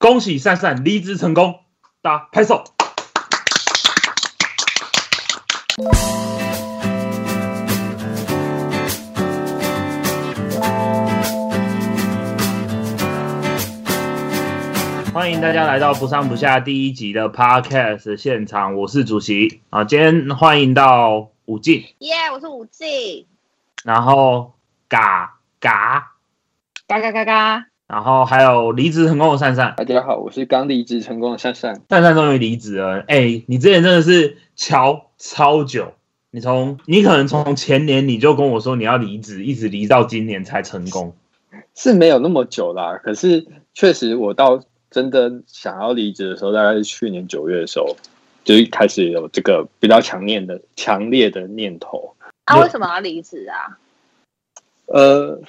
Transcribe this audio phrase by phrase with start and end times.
[0.00, 1.60] 恭喜善善离职成功，
[2.00, 2.64] 大家拍手。
[15.12, 19.84] 欢迎大家来到不上不下第一集的 Podcast 现场，我是主席啊。
[19.84, 23.26] 今天欢迎到武进，耶我是武进，
[23.84, 24.54] 然后
[24.88, 26.12] 嘎嘎，
[26.86, 31.82] 嘎嘎嘎嘎，然后还有离职成功的善善，大家好，我是刚离职成功的善善。
[31.88, 33.00] 善善终于离职了。
[33.08, 35.92] 哎，你之前真的是瞧超久，
[36.30, 41.12] 你从你可能从前年你就跟我说你要离职，一直离到今年才成功。
[41.74, 43.44] 是没有那么久啦，可是
[43.74, 47.96] 确实我到真的想要离职的时候，大概是去年九月的时候，
[48.44, 52.14] 就一开始有这个比较强烈的、强烈的念头。
[52.44, 53.80] 啊，为什么要离职啊？
[54.86, 55.40] 呃，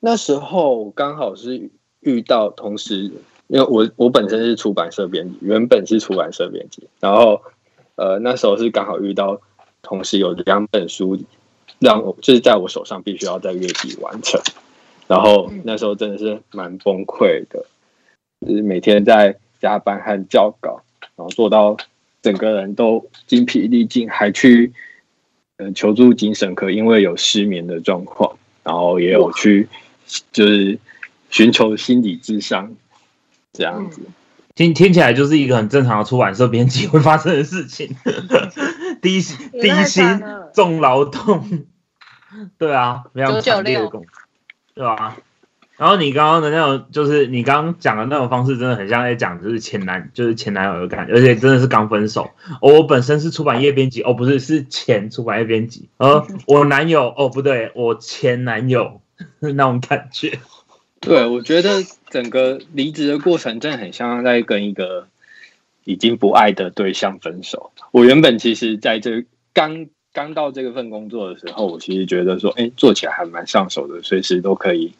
[0.00, 3.10] 那时候刚好是遇到同时，
[3.48, 7.42] 因为我我本身是出版社编辑，原本是出版社编辑，然后
[7.96, 9.40] 呃那时候是刚好遇到
[9.82, 11.18] 同时有两本书
[11.78, 14.40] 让我就是在我手上必须要在月底完成，
[15.06, 17.64] 然后那时候真的是蛮崩溃的。
[18.46, 20.82] 就是每天在加班和校稿，
[21.16, 21.76] 然后做到
[22.20, 24.70] 整个人都精疲力尽，还去
[25.56, 29.66] 呃求助精神科，因为有失眠的状况，然后也有去
[30.32, 30.78] 就是
[31.36, 32.76] 寻求心理智商
[33.52, 34.00] 这样子。
[34.54, 37.94] 听听起来就是一个很正常的出版社编辑会发生的事情，
[39.02, 40.22] 低低薪
[40.54, 41.66] 重劳动，
[42.56, 44.06] 对啊，非常强烈的工，
[44.74, 45.18] 对吧？
[45.76, 52.30] 然后你刚刚的那种，就是你刚刚讲的那种方式，真的很像在讲就是前男，就是前男友的感觉，而且真的是刚分手。
[52.62, 55.90] 我本身是出版业编辑，哦，不是，是前出版业编辑。
[55.98, 59.02] 呃，我男友，哦，不对，我前男友
[59.40, 60.38] 那种感觉。
[61.06, 65.06] 对，我觉得整个离职的过程真的很像在跟一个
[65.84, 67.70] 已经不爱的对象分手。
[67.92, 74.92] 我原本其实在这刚刚到这个份工作的时候，我其实觉得说，哎，做起来还蛮上手的，随时都可以。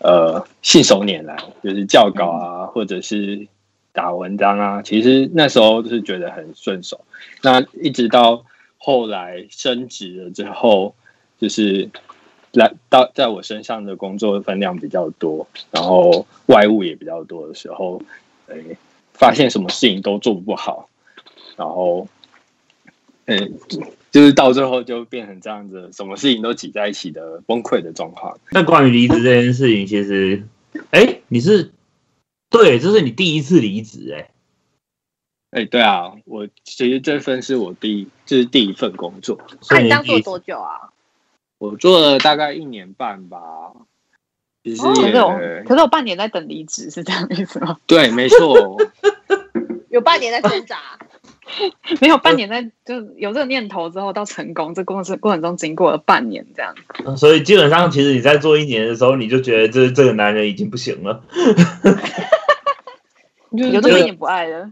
[0.00, 3.48] 呃，信手拈来，就是校稿啊，或者是
[3.92, 4.80] 打文章啊。
[4.80, 7.04] 其实那时候就是觉得很顺手。
[7.42, 8.44] 那一直到
[8.76, 10.94] 后来升职了之后，
[11.40, 11.90] 就是
[12.58, 18.02] 来到在我身上的工作分量比较多，然后外务也比较多的时候，
[18.48, 18.56] 哎，
[19.14, 20.88] 发现什么事情都做不好，
[21.56, 22.08] 然后，
[23.26, 23.54] 嗯。
[24.10, 28.40] 就是到最后就变成这样子，什么事情都挤在一起的崩溃的状况。
[28.50, 30.44] 那关于离职这件事情，其实，
[30.90, 31.70] 哎，你是
[32.48, 34.30] 对，这是你第一次离职，哎，
[35.50, 39.38] 哎，对啊，我其实这份是我第，这是第一份工作。
[39.68, 40.87] 那你当做多久啊？
[41.58, 43.38] 我做了大概一年半吧。
[44.64, 45.12] 其实也，
[45.66, 47.78] 可是我半年在等离职，是这样意思吗？
[47.86, 48.76] 对，没错，
[49.88, 50.76] 有半年在挣扎。
[52.02, 56.74] 没有半年在，就是有这个念头之后到成功，这过程过程中经过了半年这样。
[57.16, 61.24] 所以基本上，其实你在做一年的时候，你就觉得这这个男人已经不行了。
[63.50, 64.70] 有这么一点不爱了。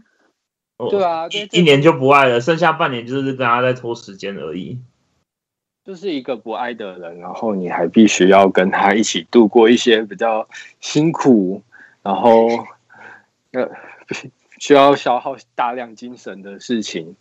[0.91, 4.79] 对啊，一年就不爱了，剩下半年就是跟他在拖时间而已。
[5.87, 10.47] 就是一个不爱的人，然后你还必须要跟他一起度过一些比较
[10.81, 11.63] 辛苦，
[12.03, 12.47] 然后
[13.53, 13.67] 呃。
[14.59, 17.15] 需要消耗大量精神的事情，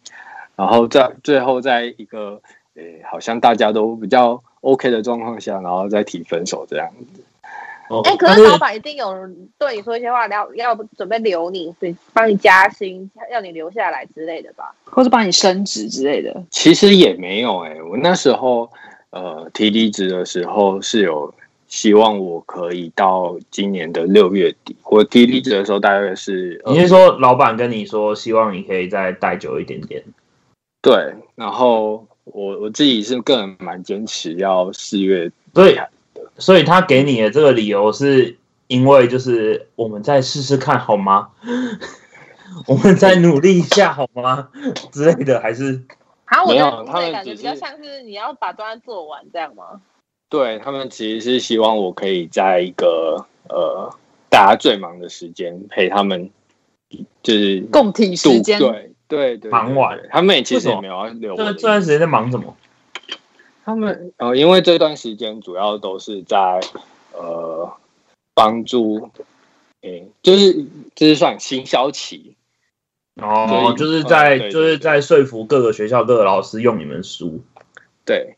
[0.57, 2.41] 然后在最后在一个
[2.77, 7.23] 诶，好像大家都比较 OK 的状况下，然后再提分手这样子。
[8.05, 9.15] 哎，可是老板一定有
[9.59, 16.43] 对你说一些话，要要准备留你，对，帮你加薪，要你留下来之类的吧，或是帮你升职之类的。
[16.51, 18.71] 其实也没有哎，我那时候
[19.11, 21.33] 呃提离职的时候是有。
[21.69, 24.77] 希望我可以到今年的六月底。
[24.85, 30.01] 我提离职的时候大约是，你是说老板跟你说，希望你可以再待久一点点？
[30.81, 35.29] 对，然后我我自己是个人蛮坚持要四月。
[35.53, 35.77] 对，
[36.39, 38.37] 所以他给你的这个理由是
[38.67, 41.29] 因为就是我们再试试看好吗？
[42.67, 44.49] 我们再努力一下好吗？
[44.91, 45.83] 之类的还是？
[46.25, 49.81] 好，我的感觉比较像是你要把专案做完这样吗？
[50.29, 53.95] 对他们其实是希望我可以在一个呃
[54.29, 56.31] 大家最忙的时间陪他们，
[57.23, 58.59] 就是共体时间。
[58.59, 61.37] 对对对，忙完，他们也其实也没有要留。
[61.37, 62.57] 这这段时间在忙什么？
[63.67, 66.61] 他们呃，因为这段时间主要都是在
[67.13, 67.73] 呃
[68.33, 69.11] 帮助，
[69.81, 70.65] 诶，就是
[70.95, 72.37] 就是算行销期
[73.17, 77.43] 哦，就是在就是在说服各个学校各个老师用你们书。
[78.05, 78.37] 对。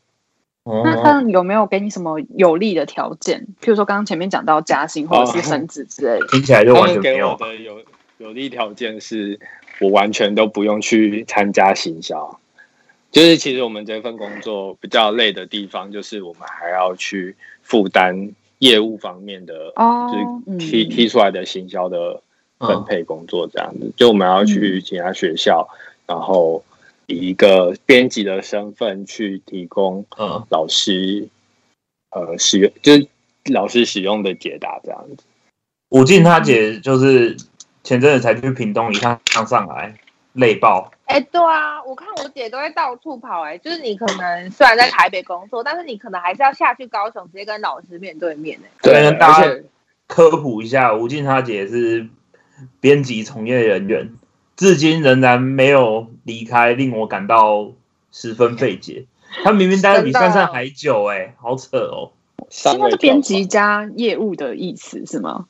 [0.65, 3.47] 那他有没有给你什么有利的条件？
[3.61, 7.37] 譬如说刚刚前面讲到加薪或者是升职之类的，听起来就完全没有。
[7.37, 7.83] 的有
[8.17, 9.39] 有利条件是
[9.81, 12.39] 我完全都不用去参加行销，
[13.11, 22.23] 就是其实我们这份工作比较累的地方，就是我们还要去负担业务方面的，就是提提出来的行销的
[22.59, 23.93] 分配工作这样子。
[23.97, 25.69] 就我们要去其他学校，
[26.07, 26.65] 然后。
[27.11, 31.27] 以一个编辑的身份去提供呃老师
[32.11, 33.09] 呃使用就是
[33.51, 35.25] 老师使用的解答这样子。
[35.89, 37.35] 吴静他姐就是
[37.83, 39.99] 前阵子才去屏东一趟上来
[40.35, 40.93] 累爆。
[41.09, 48.69] 哎，对啊，我看我姐都会到处跑哎，就是你可能虽然在台北工作，但是你可能还是要下去高雄直接跟老师面对面哎。
[48.83, 49.51] 对，跟大家
[50.07, 52.09] 科普一下，吴静她姐是
[52.81, 54.15] 编辑从业人员。
[54.55, 57.71] 至今仍然没有离开，令我感到
[58.13, 59.07] 十分费解。
[59.43, 62.13] 她明明待的比珊珊还久，哎，好扯哦！
[62.51, 65.47] 现在是编辑加业务的意思是吗？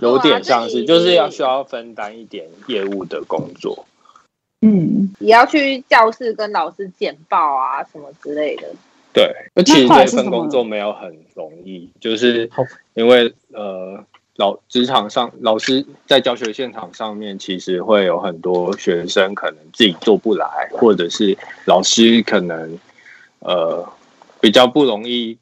[0.00, 3.84] 有点像是，就是要需要分担一点业务的工作。
[4.60, 8.68] 嗯，也要去教室跟老师简报啊，什么之类的。
[9.12, 12.50] 对，那其实这份工作没有很容易，就是
[12.94, 14.04] 因为呃。
[14.36, 21.36] 老职场上，老师在教学现场上面，其实会有很多学生可能自己做不来，或者是
[21.66, 22.78] 老师可能
[23.40, 23.86] 呃
[24.40, 25.36] 比较不容易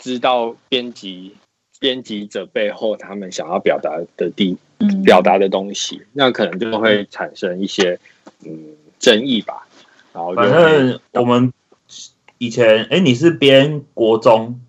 [0.00, 1.36] 知道编辑
[1.78, 4.58] 编辑者背后他们想要表达的地
[5.04, 7.98] 表达的东西，那可能就会产生一些
[8.44, 8.58] 嗯
[8.98, 9.66] 争议吧。
[10.12, 11.52] 然后反正我们
[12.38, 14.60] 以前哎，你是编国中。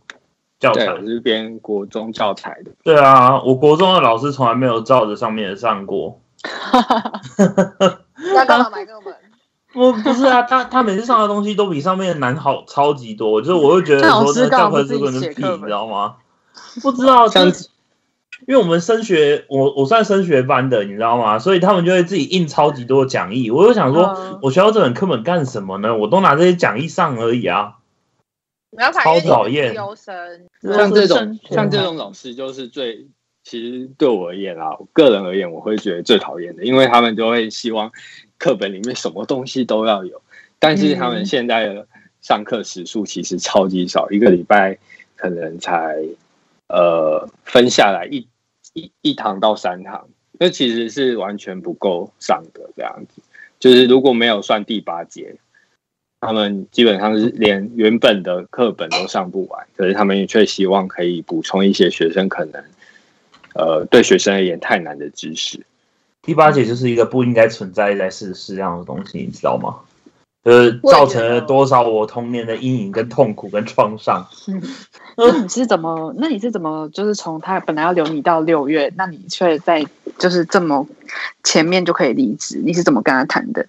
[0.60, 2.71] 教材是编国中教材的。
[2.86, 6.21] 对啊，我国中的老师从来没有照着上面上过。
[8.33, 9.13] 那干嘛买给我们？
[9.74, 16.15] 我不是啊，他他每次上的东西都比上面的难好超级多，就是我会觉得说那教科书跟屁，你知道吗？
[16.81, 17.51] 不知道，像
[18.47, 21.39] 因为我们升学，我我算升学班的，你知道吗？
[21.39, 23.49] 所以他们就会自己印超级多讲义。
[23.51, 25.95] 我就想说，我学校这本课本干什么呢？
[25.97, 27.77] 我都拿这些讲义上而已啊。
[28.91, 33.05] 超讨厌，像这种像这种老师就是最，
[33.43, 37.91] 其实对我而言啊，个人而言，我会觉得最讨厌的，因为他们就会希望
[38.39, 40.19] 课本里面什么东西都要有，
[40.57, 41.85] 但是他们现在的
[42.19, 44.79] 上课时数其实超级少，一个礼拜
[45.15, 46.03] 可能才
[46.67, 48.27] 呃分下来一
[48.73, 50.07] 一一堂到三堂，
[50.39, 53.21] 那其实是完全不够上的这样子，
[53.59, 55.37] 就是如果没有算第八节。
[56.25, 62.63] 他们基本上是连原本的课本都上不完，可是他们却希望可以补充一些学生可能，
[63.55, 65.59] 呃，对学生而言太难的知识。
[66.21, 69.81] 第八节就是一个不应该存在在世世上的东西，你知道吗？
[70.43, 74.27] 就是造成了多少我童年的阴影、跟痛苦、跟创伤。
[75.15, 76.13] 那你是怎么？
[76.17, 76.89] 那你是怎么？
[76.89, 79.85] 就是从他本来要留你到六月，那你却在
[80.17, 80.85] 就是这么
[81.43, 82.61] 前面就可以离职？
[82.65, 83.65] 你是怎么跟他谈的？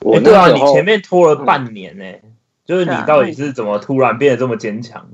[0.00, 2.04] 我对啊，你前面拖了半年呢，
[2.64, 5.08] 就是你到底是怎么突然变得这么坚强？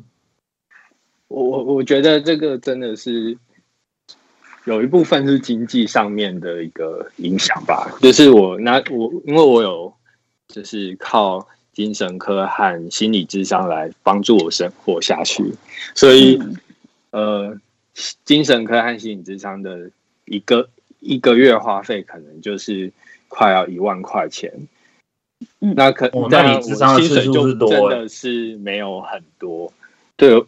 [1.29, 3.39] 我我我觉得这个真的是
[4.65, 7.91] 有一部分是经济上面的一个影响吧。
[8.03, 9.95] 就是我那我因为我有
[10.53, 15.55] 就是靠精神科和心理智商来帮助我生活下去，
[15.95, 16.39] 所以
[17.11, 17.59] 呃，
[18.25, 19.91] 精神科和心理智商的
[20.27, 20.69] 一个
[21.01, 22.93] 一个月花费可能就是
[23.29, 24.53] 快要一万块钱。
[25.59, 27.33] 那可，那你智商的次数，
[27.67, 29.73] 真的是没有很多。
[30.17, 30.45] 对，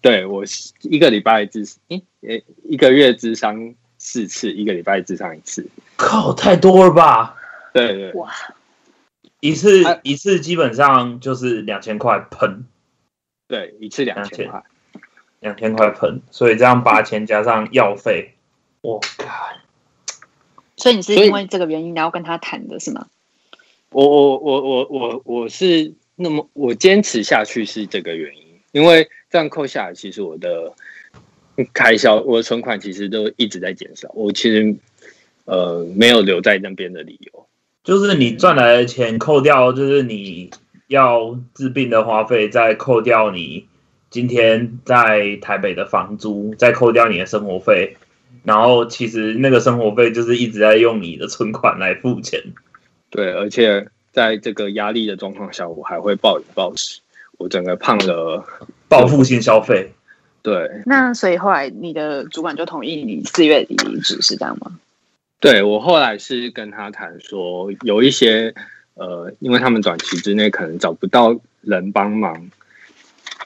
[0.00, 0.42] 对我
[0.82, 5.66] 一个礼拜智，诶诶，一个月智商四次，一个礼拜智商一次。
[5.96, 7.36] 靠，太多了吧？
[7.74, 8.32] 对对，哇，
[9.40, 12.64] 一次一次基本上就是两千块喷。
[13.46, 14.62] 对，一次两千块，
[15.40, 18.34] 两千块喷，所以这样八千加上药费，
[18.82, 19.48] 我靠！
[20.76, 23.06] 所以你是因为这个原因然后跟他谈的是吗？
[23.90, 30.74] 我我我我我我是那么我坚持下去是这个原因，因为这样扣下来，其实我的
[31.72, 34.10] 开销，我的存款其实都一直在减少。
[34.12, 34.76] 我其实
[35.46, 37.47] 呃没有留在那边的理由，
[37.88, 40.50] 就是你赚来的钱扣掉，就是你
[40.88, 43.66] 要治病的花费，再扣掉你
[44.10, 47.96] 今天在台北的房租，再扣掉你的生活费，
[48.44, 52.38] 然后其实那个生活费就是一直在用你的存款来付钱。
[53.08, 57.00] 对，而且在这个压力的状况下，我还会暴饮暴食，
[57.38, 58.44] 我整个胖了，
[58.86, 59.90] 报复性消费。
[60.42, 64.78] 对，那所以后来你的主管就同意你四月底离职，是这样吗？
[65.40, 68.52] 对我后来是跟他谈说，有一些
[68.94, 72.50] 呃，因为他们短期之内可能找不到人帮忙，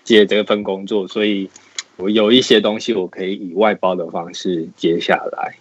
[0.02, 1.50] 接这份工作，所以
[1.96, 5.54] 我有一些东西我可以以外包的方式接下来，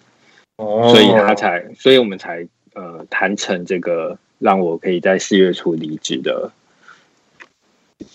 [0.56, 6.50] 哦，所以他才，所以我们才呃谈成这个让我可以在四月初离职的。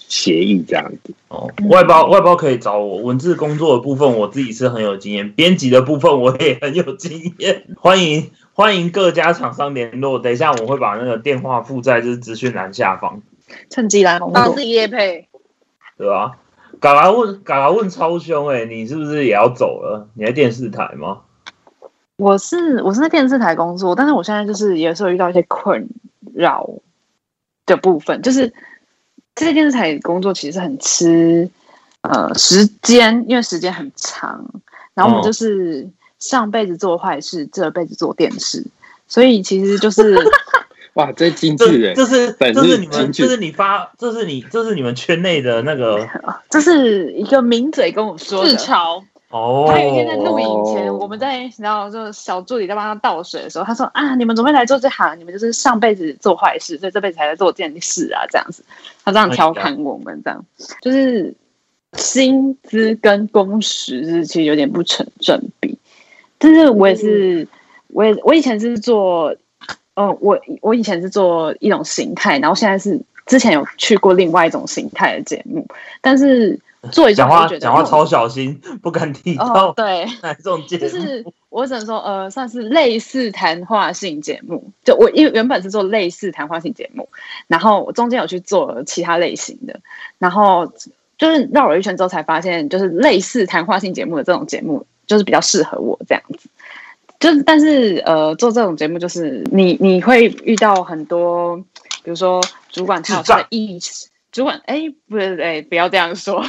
[0.09, 2.99] 协议这样子哦，外包外包可以找我。
[2.99, 7.65] 文字工作的部分，我自己是很有经验；编辑的部分，我也很有经验。
[7.81, 10.21] 欢迎欢迎各家厂商联络。
[10.21, 13.21] 等一下我会把那个电话附在就是资讯栏下方，
[13.69, 15.29] 趁机来帮自己业配，
[15.99, 16.39] 对吧？
[16.79, 20.09] 嘎啦问嘎啦问超凶哎，你是不是也要走了？
[20.15, 21.23] 你在电视台吗？
[22.17, 25.89] 我是我是在电视台工作，但是我现在就是有时候遇到一些困
[26.33, 26.71] 扰
[27.67, 28.55] 的部分，就是。
[29.37, 31.49] 在电视台工作其实很吃
[32.01, 34.45] 呃时间，因为时间很长。
[34.95, 35.87] 然后我们就是
[36.19, 38.65] 上辈子做坏事，这辈子做电视，
[39.07, 40.19] 所以其实就是
[40.95, 46.09] 哇，这精致人，这是这是你们，这是你发，这是你，这是你们圈内的那个，
[46.49, 48.57] 这是一个名嘴跟我说的。
[49.37, 58.65] 哦，他有一天在录影前，我们在然后就小助理在帮他倒水的时候，他说啊，你们怎么会来做这行，你们就是上辈子做坏事，所以这辈子才在做这件事啊，这样子，
[59.05, 60.43] 他这样调侃我们，这样。
[60.81, 61.35] 就是
[61.93, 65.79] 薪资跟工时是其实有点不成正比，
[66.39, 67.47] 但是我也是，
[67.89, 69.37] 我也我以前是做，
[69.97, 75.67] 嗯，我我以前是做一种形态，然后现在是之前有去过另外一种形态的节目，
[76.01, 76.59] 但是。
[76.91, 80.83] 做一讲话讲话超小心， 不敢提到对哪种节目。
[80.83, 84.71] 就是我只能说，呃，算是类似谈话性节目。
[84.85, 87.09] 就我因为原本是做类似谈话性节目，
[87.47, 89.81] 然后我中间有去做其他类型的，
[90.19, 90.73] 然后
[91.19, 96.49] 就是绕了一圈之后才发现，就是类似谈话性节目的这种节目，就是比较适合我这样子。
[97.19, 101.57] 就是但是呃，做这种节目就是你你会遇到很多，
[102.03, 104.09] 比如说主管他有他的意识。
[104.37, 106.45] 主管，哎，不是，哎，不要这样说，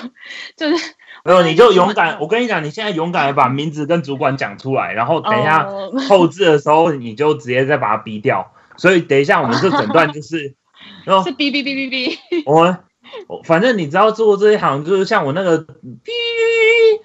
[0.58, 2.20] 就是没有，你就勇敢。
[2.20, 5.70] 我跟你讲，你现在勇敢的把名字跟主管讲出来，然后等一下
[6.10, 8.52] 后置的时候，你就直接再把它逼掉。
[8.76, 10.54] 所以等一下我们这整段就是，
[11.06, 12.78] 然后是哔哔哔哔哔。
[13.30, 15.72] 我反正你知道做这一行就是像我那个哔，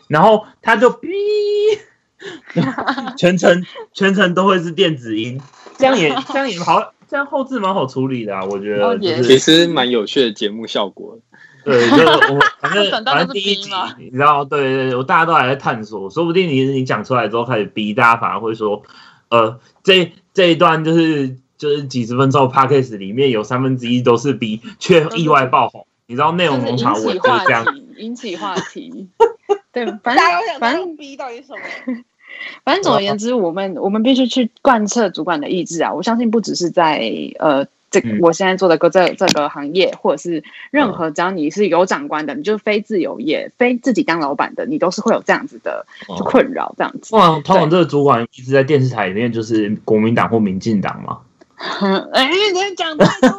[0.08, 1.78] 然后他就哔，
[3.16, 5.40] 全程全程都会是电子音，
[5.78, 6.92] 这样也这样也好。
[7.12, 11.18] 这样后置蛮好处理的啊，我觉得其实蛮有趣的节目效果。
[11.62, 18.82] 对，就我 反正反正第一集，你知道，对对对，我大家都还在探索，说不定你你讲出来之后开始逼，大家反而会说，
[19.28, 25.86] 呃，这这一段就是就是几十分钟 p a c k a g e 里面有三分之一都是逼，却意外爆红。
[26.06, 27.62] 你知道内容农场我就是这样
[27.98, 29.06] 引起话题，
[29.70, 30.24] 对，反正
[30.58, 31.60] 反正逼到底什么？
[32.64, 35.92] 反正总而言之，我们我们必须去贯彻主管的意志啊！
[35.92, 45.84] 我相信不只是在呃这我现在做的个这这个行业，或者是任何只要你是有长官的，你就是非自由业、非自己当老板的，你都是会有这样子的
[46.24, 46.74] 困扰。
[46.78, 51.18] 这样子，通常通常这个主管一直在电视台里面，就是国民党或民进党嘛。
[52.12, 53.38] 哎，你讲太多了。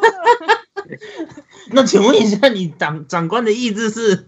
[1.72, 4.26] 那请问一下，你长长官的意思是？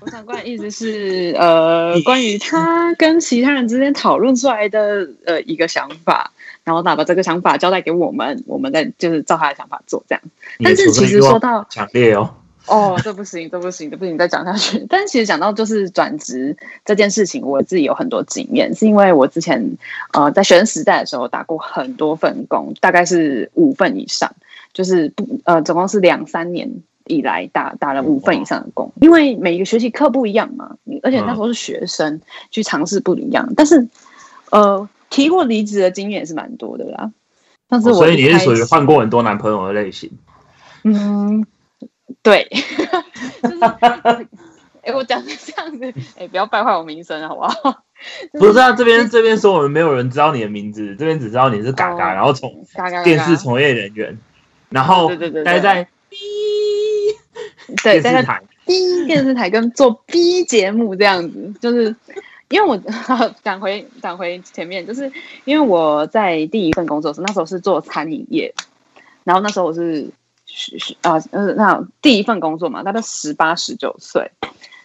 [0.00, 6.32] 我长官的意思是，呃，关于他跟其他人之间讨论出来的呃一个想法，
[6.64, 10.22] 然后他把这个想法交代给我们，我们再就是照他的想法做这样。
[10.62, 12.34] 但是其实说到强烈哦，
[12.66, 14.84] 哦，这不行，这不行，这不行，再讲下去。
[14.88, 19.76] 但其实讲到就是转职这件事情，我自己有很多经验，是因为我之前
[20.12, 24.32] 呃在学生时代的时候打过很多份工，大概是五份以上。
[24.72, 26.70] 就是不呃，总共是两三年
[27.06, 33.88] 以来打打了五份以上的工，因为每一个学期课不一样嘛，而且那时候是学生去尝试不一样，但是
[34.50, 37.10] 呃，提过离职的经验也是蛮多的啦。
[37.68, 40.10] 但是所以你是属于换过很多男朋友的类型？
[40.84, 41.46] 嗯，
[42.22, 42.48] 对。
[44.82, 47.84] 哎，我讲这样子，哎，不要败坏我名声好不好？
[48.38, 52.64] 不是啊，这边这边说我们没有人知道你的名字，这边只知道你是嘎嘎，然后从
[53.04, 54.18] 电视从业人员。
[54.72, 55.08] 然后
[55.44, 56.16] 待在 B
[57.82, 61.94] 对待在 B 电视台跟做 B 节目这样子，就是
[62.48, 62.76] 因为我
[63.42, 65.10] 赶回赶回前面，就是
[65.44, 68.54] 因为我在第一份工作时，那时候是做餐饮业，
[69.24, 70.08] 然后那时候我是
[70.46, 74.30] 是啊呃那第一份工作嘛，大概十八十九岁，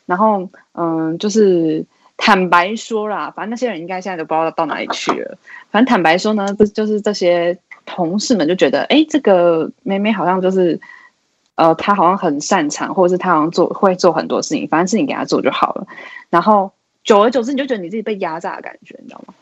[0.06, 5.38] 然后嗯就是坦白说啦，反正那些人应该现在都不知道到哪里去了，
[5.72, 7.58] 反正坦白说呢，这就是这些。
[7.88, 10.80] 同事们就觉得，哎，这个妹妹好像就是，
[11.56, 15.88] 呃，她好像很擅长，或者是她好像做会做很多事情，反正事情给她做就好了。
[16.30, 16.72] 然后
[17.04, 19.34] 久而久之，你就觉得你自己被压榨的感觉，你知道吗？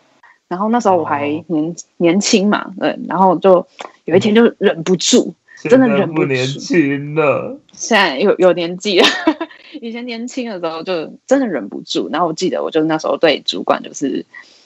[0.47, 3.65] 然后那时候我还年年轻嘛，对，然后就
[4.05, 5.33] 有一天就忍不住，
[5.63, 6.27] 真的忍不住。
[6.27, 9.07] 年轻了，现在有有年纪了，
[9.81, 14.23] 以前年轻的时候就真的忍不住，然后我记得我就那时候对主管就是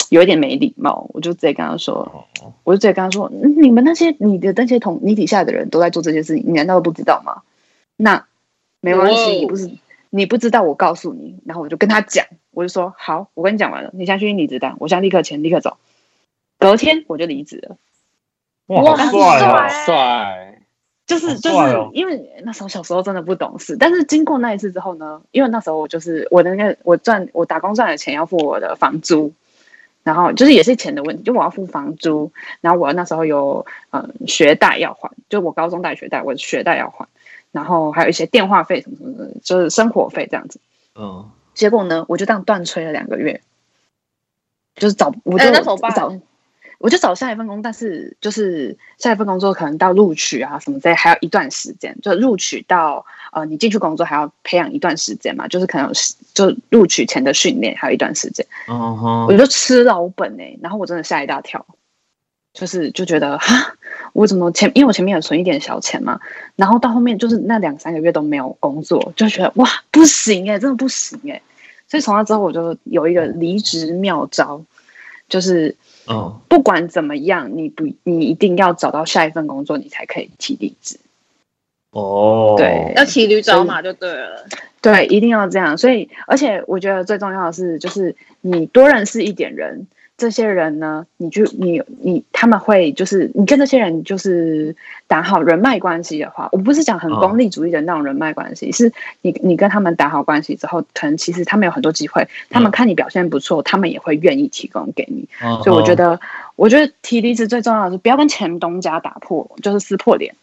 [0.09, 2.25] 有一点没礼貌，我就直接跟他说，
[2.63, 7.43] 我就直接跟他说，你们那些你的那些同你底下的人都在做这些事情，你难道不知道吗？
[7.95, 8.25] 那
[8.81, 9.69] 没关系，你不是
[10.09, 15.77] 你不知道，我告诉你，然后我就跟他讲，我就说好，我跟你讲完了，你现在去离职单，我现在立刻签，立刻走，
[16.57, 17.77] 隔天我就离职了。
[18.67, 20.61] 哇，帅帅！
[21.07, 29.33] 就是就是因为那时候小时候真的不懂事，但是经过那一次之后呢，因为那时候我就是我的那个我赚我打工赚的钱要付我的房租，
[30.03, 37.07] 然后就是也是钱的问题，就我要付房租，然后我那时候有嗯学贷要还，就我高中贷学贷，我学贷要还，
[37.51, 40.59] 然后还有一些电话费什么什么的，就是生活费这样子。
[40.95, 43.41] 嗯，结果呢，我就这样断吹了两个月，
[44.75, 46.19] 就是找我就找。
[46.79, 55.91] 我就找下一份工，但是就是下一份工作可能到录取啊什么的还要一段时间，就录取到呃你进去工作还要培养一段时间嘛，就是可能
[56.33, 58.45] 就录取前的训练还有一段时间。
[58.67, 61.65] 哦我就吃老本哎，然后我真的吓一大跳，
[62.53, 63.75] 就是就觉得哈，
[64.13, 66.17] 我怎么前因为我前面有存一点小钱嘛，
[66.55, 71.41] 然后到后面就是那两三个月都没有工作，就觉得哇不行哎，真的不行哎，
[71.89, 74.63] 所以从那之后我就有一个离职妙招，
[75.27, 75.75] 就是。
[76.09, 80.99] 哦，不管怎么样，你不，你一定要找到下一份工作，你才可以提离职。
[81.91, 84.45] 哦，对，要骑驴找马就对了。
[84.81, 85.77] 对，一定要这样。
[85.77, 89.87] 所以，而且我觉得最重要的是，就是你多认识一点人。
[90.19, 94.75] 这些人呢，你就你你他们会就是你跟这些人就是
[95.07, 105.27] 打好人脉关系的话，我不是讲很功利主义的那种人脉关系，是你你跟他们打好关系之后，可能其实他们有很多机会，他们看你表现不错，他们也会愿意提供给你。
[105.63, 106.19] 所以我觉得，
[106.57, 110.35] 我觉得提离职最重要的是不要跟前东家打破，就是撕破脸。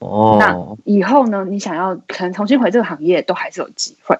[0.00, 4.18] 哦，那以后呢，你想要可能重新回这个行业，都还是有机会。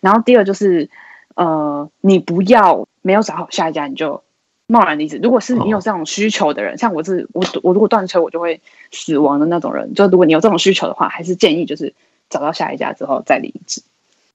[0.00, 0.88] 然后第二就是。
[1.36, 4.22] 呃，你不要没有找好下一家你就
[4.66, 5.20] 贸然离职。
[5.22, 11.94] 如果是你有这种需求的人，像我是我我如果断车我就会死亡的那种人，就如果你有这种需求的话，还是建议就是
[12.28, 13.82] 找到下一家之后再离职。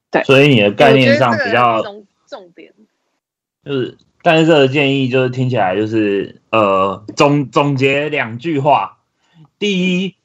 [0.09, 2.71] 对，所以你的概念上比较重点，
[3.65, 8.99] 就是，但是这个建议就是听起来就是呃总总结两句话：
[9.57, 10.15] 第一，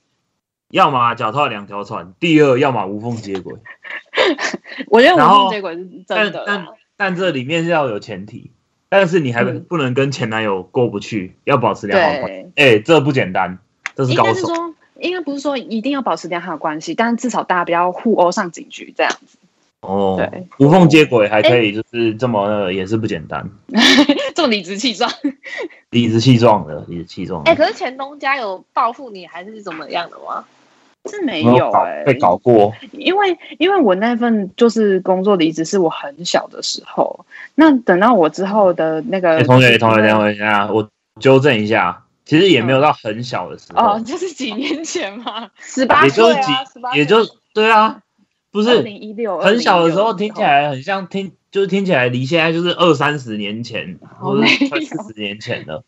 [0.71, 3.55] 要么脚踏两条船；第二，要么无缝接轨。
[4.89, 8.51] 我觉得无缝接轨是真的，但但但这里面是要有前提，
[8.89, 12.53] 但是你还不能跟前男友过不去，要保持良好关系。
[12.57, 13.59] 哎，这不简单，
[13.95, 14.49] 这是高手。
[14.99, 19.37] 应该不是说一定要保持良好关系，但是至少大家不要互殴上警局这样子。
[19.83, 23.49] 哦，对，无缝接轨还可以，就是这么也是不简单，
[24.35, 25.13] 这么理直气壮，
[25.91, 27.43] 理直气壮的，理直气壮。
[27.45, 30.45] 哎，可是前东家有报复你还是怎么样的吗？
[31.09, 32.73] 是没有哎，被搞过。
[32.93, 40.89] 因为因为我那份就是工作离职是我很小的时候，那等到我之后的那个同学同学等一下，我
[41.21, 47.19] 纠正一下，其实也没有到很小的时候，哦，就是几年前嘛， 十八岁啊，十八，也就
[47.55, 48.01] 对啊，
[48.51, 55.85] 不是零一六，很小的时候听起来很像听，就是听起来离现在就是二三十年前，或者快四十年前了，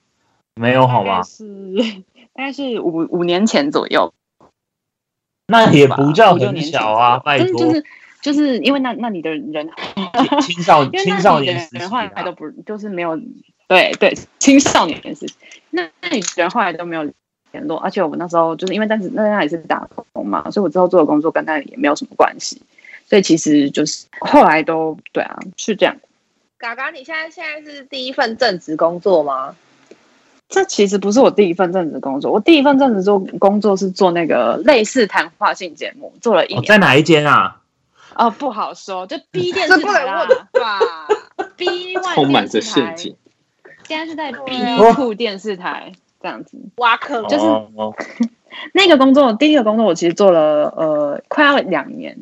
[0.54, 1.22] 没有好吗？
[1.22, 1.44] 是
[2.35, 4.12] 大概是五五年前左右。
[5.51, 7.85] 那也不叫很小啊，拜托，就是
[8.21, 9.69] 就是因为那那里的人
[10.43, 13.19] 青少青少年时期，后来都不就是没有，
[13.67, 15.35] 对对，青少年时期，
[15.71, 17.03] 那那里人后来都没有
[17.53, 22.61] 联络，而且我们那时候就是因为但是那那也是打工嘛，所以我之后做的工作跟那里也没有什么关系，
[23.07, 25.97] 所以其实就是后来都对啊，是这样。
[26.59, 29.57] 嘎嘎，你现在现在是第一份正职工作吗？
[30.49, 36.65] 这其实不是我第一份正职工作，我第一份正职做工作是做那个类似谈话性节目，做了一年。
[36.65, 37.61] 在哪一间啊？
[38.15, 40.27] 哦，不好说，就 B 电视台啦。
[40.59, 40.81] 哇
[41.57, 43.15] ，B One 充满着陷阱。
[43.87, 44.59] 现在是在 B
[44.95, 47.45] Two 电视台这样子挖坑，就是
[48.73, 52.17] 那个工作，第一个工作我其实做了呃快要两年，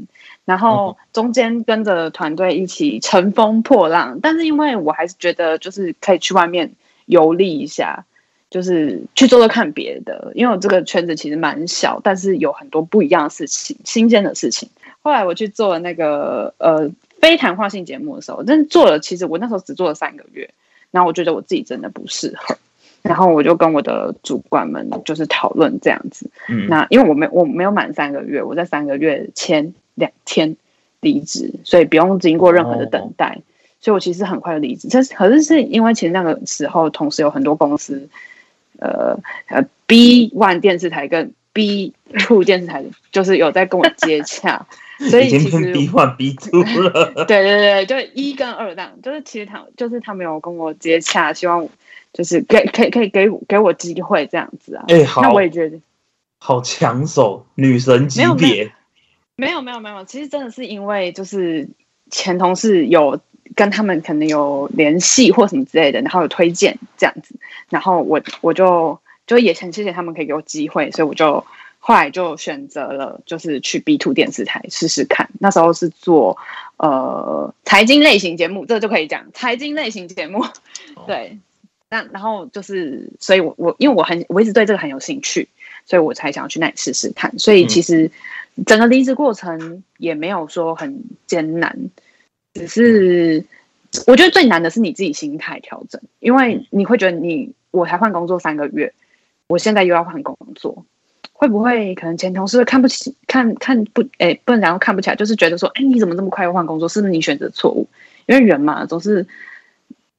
[0.45, 6.73] 然后中间跟着团队一起乘风破浪，但是因为我还是觉得就是可以去外面
[7.05, 8.05] 游历一下。
[8.49, 14.69] 就是去做做看别的，因为我这个圈子其实蛮小，但是有很多不一样的事情、新鲜的事情。
[15.03, 16.89] 后来我去做了那个呃
[17.21, 20.49] 非谈话性节目的时候，但是做了，其实我那时候只做了三个月，
[20.91, 22.57] 然后我觉得我自己真的不适合，
[23.03, 26.31] 然后我就跟我的主管们就是讨论这样子。
[26.49, 30.57] 嗯，那因为我没我没有满三个月，我在三个月前两天
[31.01, 33.39] 离职，所以不用经过任何的等待，
[33.81, 34.89] 所以我其实很快就离职。
[34.89, 38.09] 这可是是因为其实那个时候同时有很多公司。
[38.79, 44.67] 呃呃，B One 电视台跟 B Two 电视台就是有在跟我接洽，
[45.11, 47.13] 所以其实 B one B two 了。
[47.27, 51.69] 对对对，就一跟二档，就是其实他就是他没有跟我接洽，希望
[52.13, 54.85] 就是给可以可以给给我机会这样子啊。
[54.89, 55.79] 哎，好，那我也觉得
[56.39, 58.73] 好抢手，女神级别。
[59.37, 61.69] 没有没有没有，其实真的是因为就是
[62.11, 63.21] 前同事有
[63.55, 67.35] 跟他们可能有联系或什么之类的，然后有推荐这样子，
[67.69, 71.45] 然后我我就就也很谢谢他们可以给我机会，所以我就
[71.79, 75.29] 后来就选择了就是去 B Two 电视台试试看。
[75.39, 76.37] 那时候是做
[76.79, 80.45] 呃财经类型节目，这就可以讲财经类型节目。
[81.07, 81.39] 对，
[81.89, 85.49] 那然后就是所以，我我因为我很我一直对这个很有兴趣，
[85.85, 87.39] 所以我才想要去那里试试看。
[87.39, 88.11] 所以其实。
[88.65, 91.79] 整个离职过程也没有说很艰难，
[92.57, 93.45] 只是
[94.07, 98.93] 我觉得最难的是你自己心态调整，因为你会觉得你我才换工作三个月，
[99.47, 100.85] 我现在又要换工作，
[101.33, 107.87] 会不会可能前同事看不起看看不哎不能讲看不起来，就是觉得说哎你怎么这么快又换工作，是不是你选择错误？
[108.27, 109.27] 因为人嘛总是。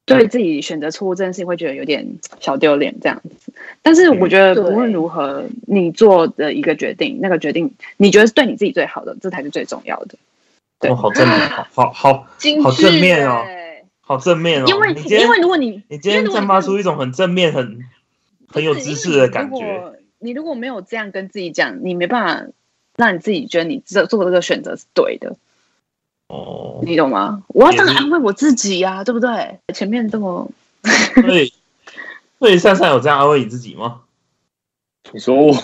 [0.08, 2.02] 对自己选择错误这件事情会觉得有点
[2.40, 10.14] 小丢脸这样子，但是我觉得无论如何，你做的一个决定，那个决定你觉得是对你自己最好的，这才是最重要的。
[10.80, 12.26] 对，好正面，好好好
[12.62, 13.44] 好正面哦，
[14.00, 14.66] 好正面哦。
[14.68, 17.80] 因为因为如果你你今天散发出一种很正面、很
[18.48, 22.52] 很有知识的感觉，你如果没有这样跟自己讲，你没办法
[22.96, 25.36] 让你自己觉得你这做这个选择是对的。
[26.28, 27.42] 哦，你懂吗？
[27.48, 29.58] 我要这样安慰我自己呀，对不对？
[29.74, 30.50] 前面这么，
[31.14, 31.52] 所以，
[32.38, 34.02] 所以善善有这样安慰你自己吗？
[35.10, 35.54] 你说我，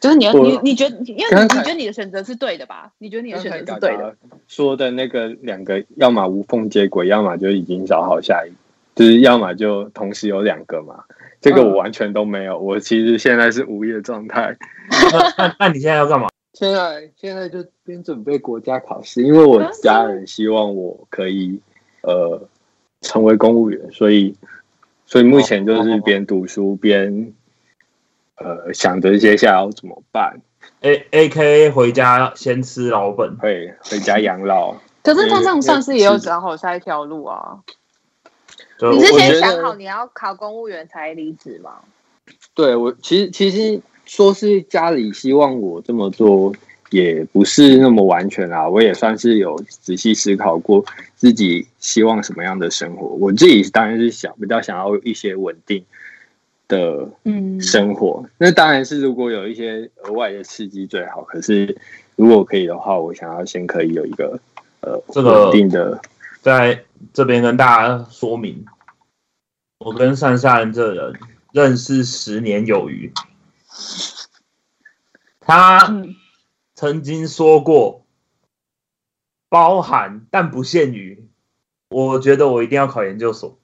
[0.00, 2.92] 就是你要你你觉得，因为你觉得你的选择是对的吧？
[2.98, 4.16] 你觉得你的选择是对的。
[4.46, 8.52] 说的那个两个，要么无缝接轨，要么就已经找好下一，
[8.94, 11.04] 就是要么就同时有两个嘛。
[11.40, 14.56] 这个我完全都没有，我其实现在是无业状态。
[14.90, 16.28] 那 那那你现在要干嘛？
[16.54, 21.60] 现在现在就边准备国家考试，因为我家人希望我可以
[22.02, 22.42] 呃
[23.00, 24.34] 成为公务员，所以
[25.06, 27.32] 所以目前就是边读书边
[28.40, 30.40] 呃想着接下来要怎么办。
[30.80, 34.76] A A K 回家先吃老本，会回家养老。
[35.02, 37.58] 可是他这样算是也有找好下一条路啊？
[38.80, 41.80] 你之前想好你要考公务员才离职吗？
[42.54, 43.80] 对我其实其实。
[44.08, 46.50] 说是家里希望我这么做，
[46.88, 48.66] 也不是那么完全啊。
[48.66, 50.82] 我也算是有仔细思考过
[51.14, 53.08] 自己希望什么样的生活。
[53.08, 55.84] 我自己当然是想比较想要一些稳定
[56.68, 58.24] 的嗯生活。
[58.38, 61.22] 那当然是如果有一些额外的刺激最好。
[61.22, 61.76] 可是
[62.14, 64.38] 如果可以的话，我想要先可以有一个
[64.80, 66.00] 呃这个稳定的，
[66.42, 68.64] 在这边跟大家说明，
[69.78, 71.18] 我跟善善这人
[71.52, 73.12] 认识十年有余。
[75.40, 76.04] 他
[76.74, 78.04] 曾经说过，
[79.48, 81.26] 包含但不限于，
[81.88, 83.57] 我觉得我一定要考研究所。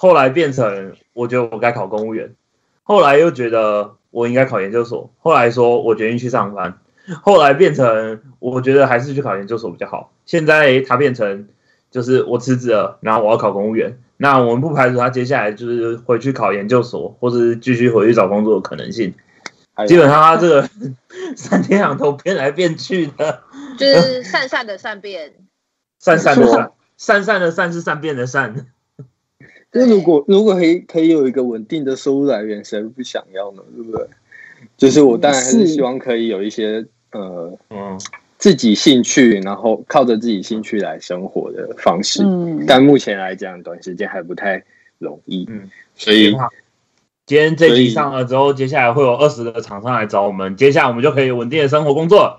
[0.00, 2.36] 后来变成，我觉得我该考公务员。
[2.84, 5.10] 后来又觉得我应该考研究所。
[5.18, 6.78] 后来说我决定去上班。
[7.20, 10.12] 后来变成，我觉得还是去考研究所比较好。
[10.24, 11.48] 现在他变成，
[11.90, 13.98] 就是我辞职了，然后我要考公务员。
[14.16, 19.12] 那我们不排除他接下来就是回去考研究所，或者是继续回去找工作的可能性。
[19.88, 20.70] 基本上他这个
[21.34, 23.42] 三天两头变来变去的，
[23.76, 25.34] 就是善善的善变，
[25.98, 28.68] 善善的善，善善的善是善变的善。
[29.72, 33.62] 那如果如果可以可以有一个稳定的收入来源，谁不想要呢？
[33.74, 34.06] 对不对？
[34.76, 38.00] 就是我当然还是希望可以有一些呃嗯
[38.38, 42.22] 自己兴趣，然后靠着自己兴趣来生活的方式。
[42.24, 44.64] 嗯，但目前来讲，短时间还不太
[44.98, 45.46] 容易。
[45.48, 46.34] 嗯，所以。
[47.26, 52.38] 今天这集上了之后，接下来会有二十个厂商来找我们，接下来我们就可以稳定的生活工作。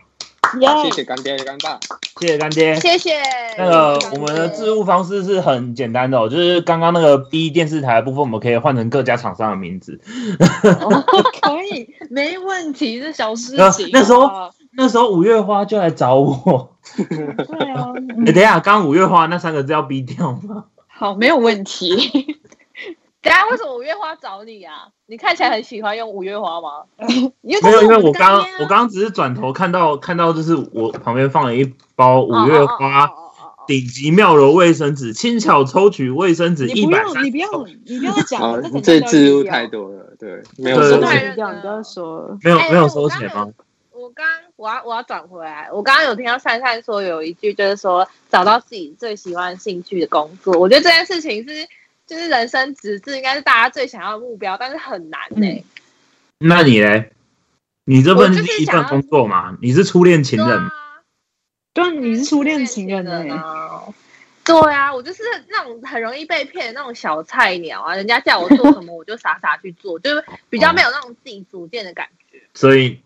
[0.84, 1.80] 谢谢干爹干爸，
[2.20, 3.22] 谢谢干爹，谢谢。
[3.58, 10.00] 那个我们的置物方式是很简单的哦，就是刚刚那个 B 电视台的部分，我们可以换成各家厂商的名字。
[11.42, 13.90] 可以，没问题，是小事情。
[13.92, 14.30] 那时候
[14.72, 16.78] 那时候五月花就来找我。
[16.96, 17.94] 对啊。
[18.26, 20.66] 哎，等一下，刚五月花那三个字要 B 掉吗？
[20.88, 22.38] 好，没有问题。
[23.22, 24.88] 等下，为什么五月花找你啊？
[25.06, 26.84] 你看起来很喜欢用五月花吗？
[27.42, 33.12] 没有，因为我刚我刚刚只是转头看到看到，就是我旁边放了一包五月花
[33.68, 37.26] 顶级妙柔卫生纸，轻巧抽取卫生纸一百三。
[37.26, 43.50] 你不要，你不要讲了，这字入太多了，对，没有收钱，不要说，没有没有收钱吗？
[43.92, 51.68] 我刚我要我要转回来，我刚刚有听到珊珊说有一句，就是说找到自己最喜欢兴趣的工作，我觉得这件事情是。
[52.10, 55.64] 就是人生直至应该是大家最想要的目标，但是很难呢。
[56.40, 57.12] 那你嘞？
[57.86, 59.56] 你这份是一份工作嘛？
[59.62, 60.60] 你是初恋情人？
[61.72, 63.14] 对，你是初恋情人呢。
[64.44, 72.42] 对啊，我就是那种很容易被骗的那种小菜鸟啊，人家叫我做什么我就傻傻去做，就是 比较没有那种自己主见的感觉。
[72.56, 73.00] 所以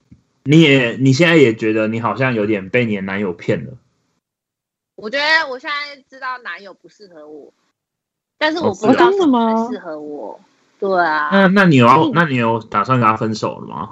[0.44, 3.74] 你也你现在也觉得你好像有点被你的男友骗了。
[4.96, 7.52] 我觉得我现在知道男友不适合我，
[8.44, 10.38] 但是我不知道什么适合我。
[10.80, 11.30] 对啊。
[11.32, 13.92] 那那你有那你有打算跟他分手了吗？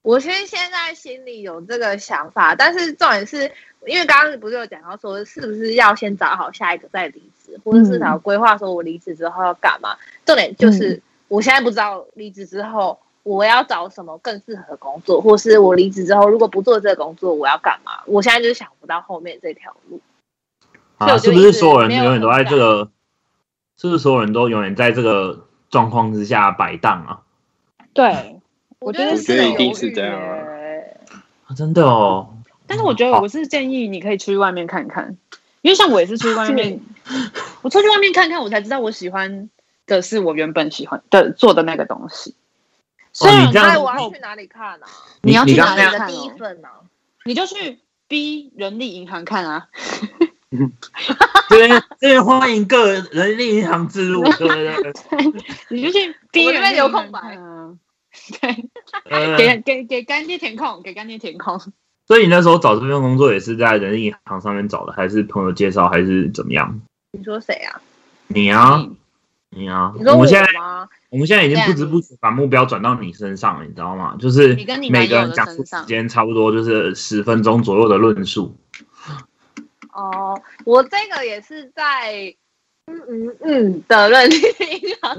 [0.00, 3.52] 我其实现在心里有这个想法，但是重点是。
[3.84, 9.96] 因为刚刚不是有讲到说，是不是要先找好下一个再离职，或者至少规划说我离职之后要干嘛？
[10.24, 18.04] 重点就是我现在不知道离职之后我要找什么更适合的工作，或是我离职之后如果不做这个工作我要干嘛？
[18.06, 20.00] 我现在就是想不到后面这条路。
[20.98, 22.88] 啊，是不是所有人永远都在这个？
[23.82, 27.22] 是不是所有人都永远在这个状况之下摆荡啊？
[27.92, 28.40] 对，
[28.78, 32.32] 我觉得是一定是这样啊，真的哦。
[32.68, 35.16] 但是我觉得我是建议你可以出去外面看看，
[35.62, 36.80] 因为像我也是出去外面，
[37.62, 39.50] 我出去外面看看，我才知道我喜欢
[39.86, 42.36] 的是我原本喜欢的做的那个东西。
[43.12, 44.86] 所以你这样，我要去哪里看啊？
[45.22, 46.06] 你要去哪里看？
[46.06, 46.68] 第一份呢？
[47.24, 49.66] 你就去 B 人力银行看啊。
[51.48, 54.92] 这 边这边欢迎各人力银行自入，对对 对。
[55.70, 57.70] 你就去 B 人力有空白啊。
[58.40, 61.58] 对，给给给干爹填空，给干爹填空。
[62.06, 66.80] 所以你那时候找这份工作也是在人力银行上面找的，还是朋友介绍，还是怎么样？
[67.12, 67.80] 你说谁啊？
[68.28, 68.86] 你啊，
[69.50, 69.92] 你啊。
[69.96, 70.46] 我们现在
[71.08, 74.16] 我们现在已经不知不觉把目标转到你身上了，你知道吗？
[74.18, 74.54] 就是
[74.90, 78.58] 每个人讲出时间差不多就是十分钟左右的论述。
[79.92, 82.34] 哦，我这个也是在。
[82.84, 85.16] 嗯嗯嗯的人力银行，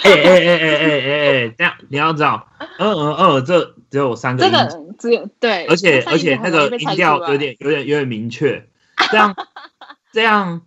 [0.00, 2.46] 哎哎哎哎哎哎，这样你要知道，
[2.78, 8.68] 嗯嗯嗯，这只有三个，这个只有对，而且而且那个音调有点有点有点明确，
[9.10, 9.34] 这样
[10.14, 10.62] 这样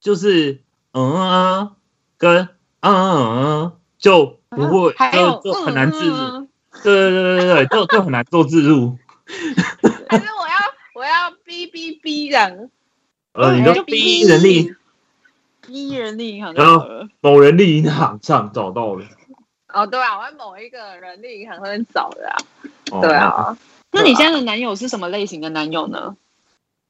[0.00, 1.76] 就是嗯嗯
[2.18, 2.48] 跟
[2.80, 6.48] 嗯嗯嗯就不会就就很难自入，
[6.82, 8.98] 对对对对对，就就很难做自入。
[11.08, 12.68] 还是我要我要哔哔哔这
[13.32, 14.74] 呃，你就逼人力，
[15.66, 16.86] 逼人力银行，然后
[17.20, 19.04] 某人力银行上找到了。
[19.72, 22.36] 哦，对啊，我在某一个人力银行上面找的啊。
[23.00, 23.56] 对啊，
[23.92, 26.16] 那你现在的男友是什么类型的男友呢？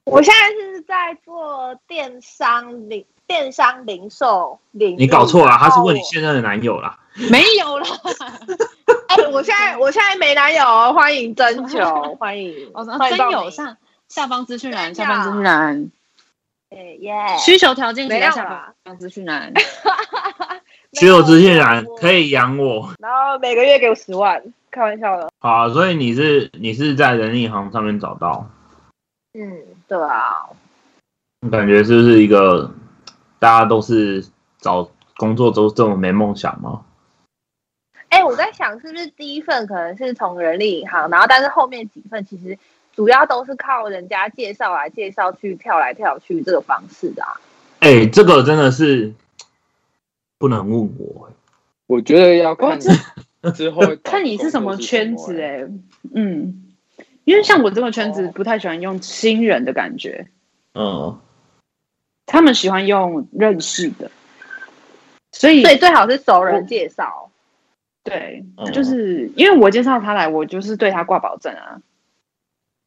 [0.05, 4.97] 我现在是在做电商零电商零售零。
[4.97, 6.99] 你搞错了，他是问你现在的男友啦。
[7.31, 7.87] 没有啦。
[9.09, 11.85] 哎，我现在我现在没男友，欢迎征求，
[12.17, 12.71] 欢迎。
[12.73, 13.77] 哦，征友上
[14.09, 15.91] 下方资讯栏，下方资讯栏。
[16.71, 17.15] 耶！
[17.39, 19.53] 需求条件写在下方资讯栏。
[20.95, 25.31] 需求资讯栏可以养我，然后每个月给我十万，开玩笑的。
[25.39, 28.51] 好，所以你是你是在人力行上面找到？
[29.35, 30.49] 嗯，对啊。
[31.51, 32.75] 感觉是不是一个
[33.39, 34.25] 大家都是
[34.59, 36.85] 找工作都这么没梦想吗？
[38.09, 42.59] 哎，我在想是不是第一份可能是从人力银行，然后但是后面几份其实。
[42.99, 47.23] 主要都是靠人家介绍来介绍去跳来跳去这个方式的。
[47.23, 47.31] 啊
[47.79, 49.15] 哎，这个真的是
[50.37, 51.31] 不能问我。
[51.87, 52.77] 我觉得要看
[53.55, 55.65] 之后 看你是什么圈子哎，
[56.13, 56.75] 嗯，
[57.23, 60.27] 因为像我这个圈子不太喜欢用新人的感觉，
[60.75, 61.21] 嗯，
[62.27, 64.11] 他们喜欢用认识的，
[65.31, 67.31] 所以所以最好是熟人介绍。
[68.03, 71.81] 对，就是因为我介绍他来，我就是对他挂保证啊。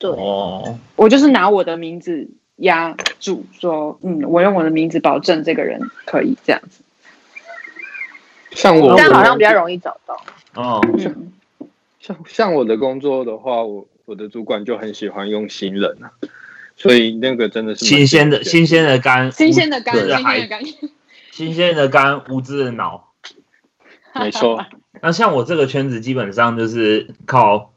[0.02, 0.10] 对，
[0.96, 6.82] 我就是拿我的名字压住，说，嗯，我用我的名字保证这个人可以这样子。
[8.50, 10.20] 像我，这样好像比较容易找到。
[10.56, 10.82] 哦，
[12.00, 16.10] 像像我的工作的话，我我的主管就很喜欢用新人啊，
[16.76, 20.62] 所以那个真的是新鲜的新鲜的肝，新鲜的肝，新鲜的肝，
[21.32, 23.12] 新鲜的肝，无知的脑。
[24.16, 24.66] 没错。
[25.00, 27.71] 那像我这个圈子，基本上就是靠。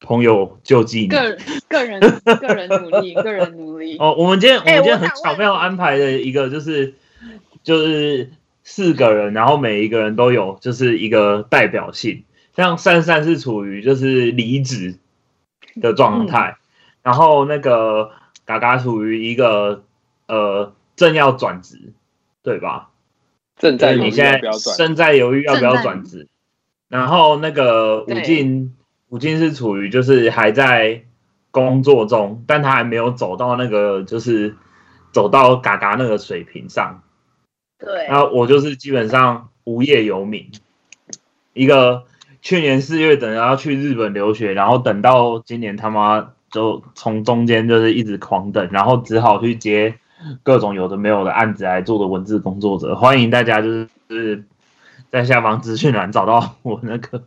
[0.00, 1.36] 朋友救济，个
[1.68, 2.00] 个人
[2.40, 3.96] 个人努力，个人努力。
[3.98, 6.94] 哦，我们今天我们今天很巧妙安排的一个就是
[7.64, 8.30] 就是
[8.62, 12.24] 四个人，然后每一个人都有就是一个代表性。
[12.56, 14.98] 像珊珊是处于就是离职
[15.80, 16.56] 的状态，
[17.02, 18.12] 然后那个
[18.44, 19.82] 嘎嘎处于一个
[20.26, 21.92] 呃正要转职，
[22.42, 22.90] 对吧？
[23.56, 24.40] 正在你现在
[24.76, 26.28] 正在犹豫要不要转职，
[26.88, 28.74] 然后那个武进。
[29.08, 31.02] 吴京是处于就是还在
[31.50, 34.56] 工作中，但他还没有走到那个就是
[35.12, 37.02] 走到嘎嘎那个水平上。
[37.78, 40.50] 对，然后我就是基本上无业游民，
[41.54, 42.04] 一个
[42.42, 49.94] 去年四月等要去日本留学，然后等到今年他妈就从中间就是一直狂等，然后只好去接
[50.42, 52.94] 各种有的没有的案子来做的文字工作者。
[52.94, 54.44] 欢迎大家就是
[55.10, 57.22] 在下方资讯栏找到我那个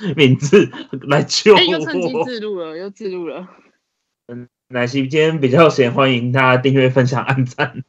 [0.16, 0.70] 名字
[1.02, 1.60] 来救我。
[1.60, 3.48] 又趁机自录了，又自录了。
[4.28, 7.82] 嗯，奶昔今天比较闲，欢迎大家订阅、分享、按赞，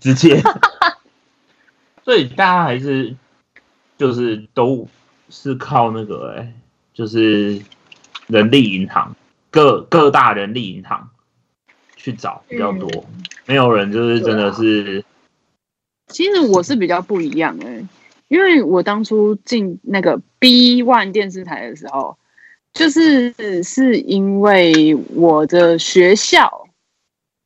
[0.00, 0.42] 直接。
[2.04, 3.16] 所以大家还是
[3.96, 4.88] 就是都
[5.28, 6.54] 是靠那个哎，
[6.94, 7.60] 就是
[8.26, 9.14] 人力银行。
[9.50, 11.08] 各各大人力银行
[11.96, 13.06] 去找比较多，
[13.46, 15.02] 没有人就是真的是。
[16.08, 17.82] 其实我是比较不一样哎，
[18.28, 22.16] 因为我当初进那个 B One 电视台的时候，
[22.72, 26.68] 就是是因为我的学校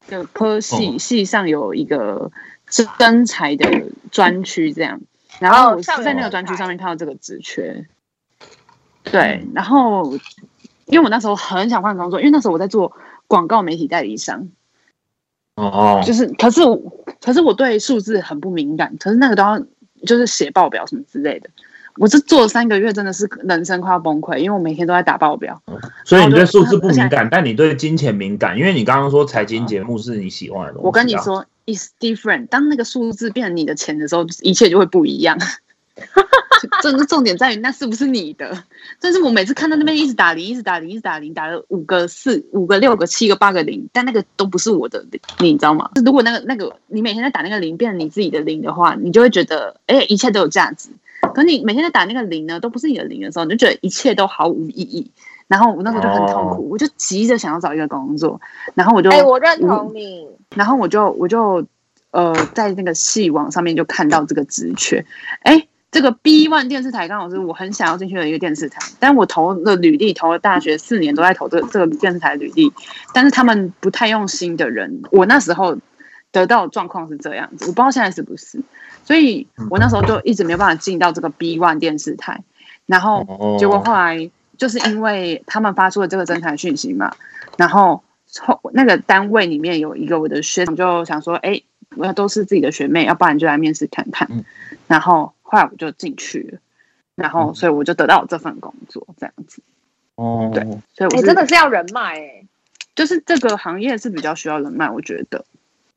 [0.09, 2.31] 的科系系上有一个
[2.69, 5.01] 真才的专区，这样，
[5.39, 7.87] 然后我是在那个专区上面看到这个职缺，
[9.05, 10.19] 对，然后。
[10.87, 12.93] 因为我那时候很想换工作，因为那时候我在做
[13.27, 14.51] 广告媒体代理商。
[15.55, 16.61] 哦，就是，可是，
[17.21, 19.65] 可是我对数字很不敏感，可是那个都要
[20.07, 21.49] 就是写报表什么之类的。
[21.99, 25.63] 我这做了三个月，真的是人生快要崩溃，因为我每天都在打报表。
[26.05, 30.87] 所以你对数字不敏感，但你对金钱敏感，因为你刚刚说财经节目是你喜欢的东西。
[30.87, 32.47] 我跟你说，is different。
[32.47, 35.39] 当那个数字变成你的钱的时候，一切就会不一样。
[36.83, 38.65] 真的重点在于那是不是你的？
[39.01, 45.05] 但是我每次看到那边一直打零，一直打零，一直打零，打了五个四、五个六个、七个八个零，但那个都不是我的，
[45.39, 45.91] 你知道吗？
[46.05, 50.89] 如果那个那个你每天在打那个零变成你自己的零的话，你就会觉得哎，一切都有价值。
[51.35, 55.11] 可你每天在打那个零呢，都不是你的零的时候，你就觉得一切都毫无意义。
[55.49, 58.41] 然后我那时候就很痛苦，我就急着想要找一个工作，
[58.75, 60.27] 然后我就哎，我认同你。
[60.55, 61.67] 然后我就我就
[62.13, 65.05] 呃，在那个戏网上面就看到这个职缺，
[65.43, 65.67] 哎。
[65.93, 72.73] 这个 B One 电视台刚好是我很想要进去的一个电视台，但我投了履历，投了大学四年都在投这个这个电视台履历，
[73.13, 75.77] 但是他们不太用心的人，我那时候
[76.31, 78.59] 得到的状况是这样子，我不知道现在是不是，
[79.05, 82.43] 所以我那时候就一直没有办法进到这个 B One 电视台，
[82.87, 87.15] 然后结果后来就是因为他们发出了这个征才讯息嘛，
[87.59, 88.03] 然后
[88.41, 91.61] 后那个单位里面有一个我的学长就想说，哎，
[91.97, 94.27] 我要都是自己的学妹，要不然就来面试看看，
[94.87, 95.35] 然后。
[95.53, 96.59] 后来我就进去了，
[97.15, 99.61] 然后所以我就得到这份工作，这样子。
[100.15, 100.63] 哦，对，
[100.95, 102.47] 所以我真的是要人脉哎，
[102.97, 105.45] 就是这个行业是比较需要人脉，我觉得。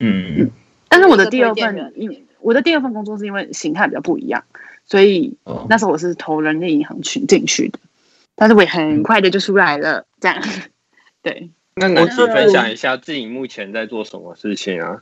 [0.01, 0.51] 嗯，
[0.89, 1.93] 但是我的第二份，
[2.41, 4.43] 我的第二份工作是因为形态比较不一样，
[4.83, 5.37] 所以
[5.69, 7.79] 那时候我是投人力银行去进去的，
[8.35, 10.43] 但是我也很快的就出来了，这样。
[11.23, 15.01] 对，那能分享一下自己目前在做什么事情啊？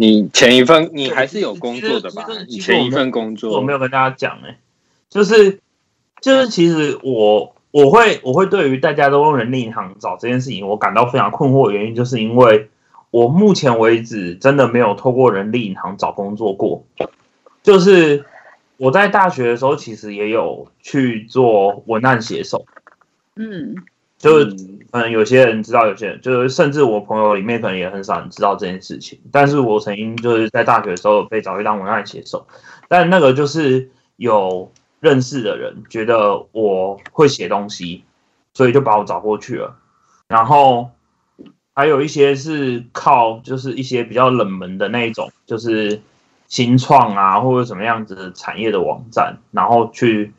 [0.00, 2.24] 你前一份你还是有工作的吧？
[2.46, 4.56] 你前一份工作我没有跟大家讲哎，
[5.10, 5.58] 就是
[6.20, 12.68] 就是其实我我会我会对于大家都用人力银行找这件事情，我感到非常困惑的原因，就是因为
[13.10, 16.84] 我目前为止真的没有透过人力银行找工作过。
[17.64, 18.24] 就是
[18.76, 22.64] 我在大学的时候，其实也有去做文案写手，
[23.34, 23.74] 嗯。
[24.18, 24.56] 就是，
[24.90, 29.20] 嗯，有些人知道，有些人就是，甚至我朋友里面可能也很少人知道这件事情。
[29.30, 32.46] 但是我曾经就是在大学的时候被找去当文案写手，
[32.88, 38.02] 但那个就是有认识的人觉得我会写东西，
[38.54, 39.76] 所以就把我找过去了。
[40.26, 40.90] 然后
[41.74, 46.02] 还有一些是靠就是一些比较冷门的那一种，就是
[46.48, 50.32] 新创啊或者什么样子的产业的网站，然后去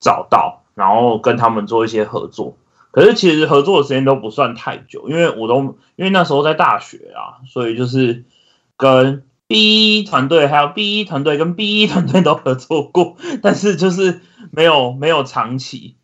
[0.00, 2.56] 找到，然后跟他们做一些合作。
[2.96, 8.24] 可是其实合作的时间都不算太久，因为我都因为那时候在大学啊，所以就是
[8.78, 15.96] 跟 B 一团队还有 B 一团队跟 B 一团队都合作过， 但是就是没有没有长期。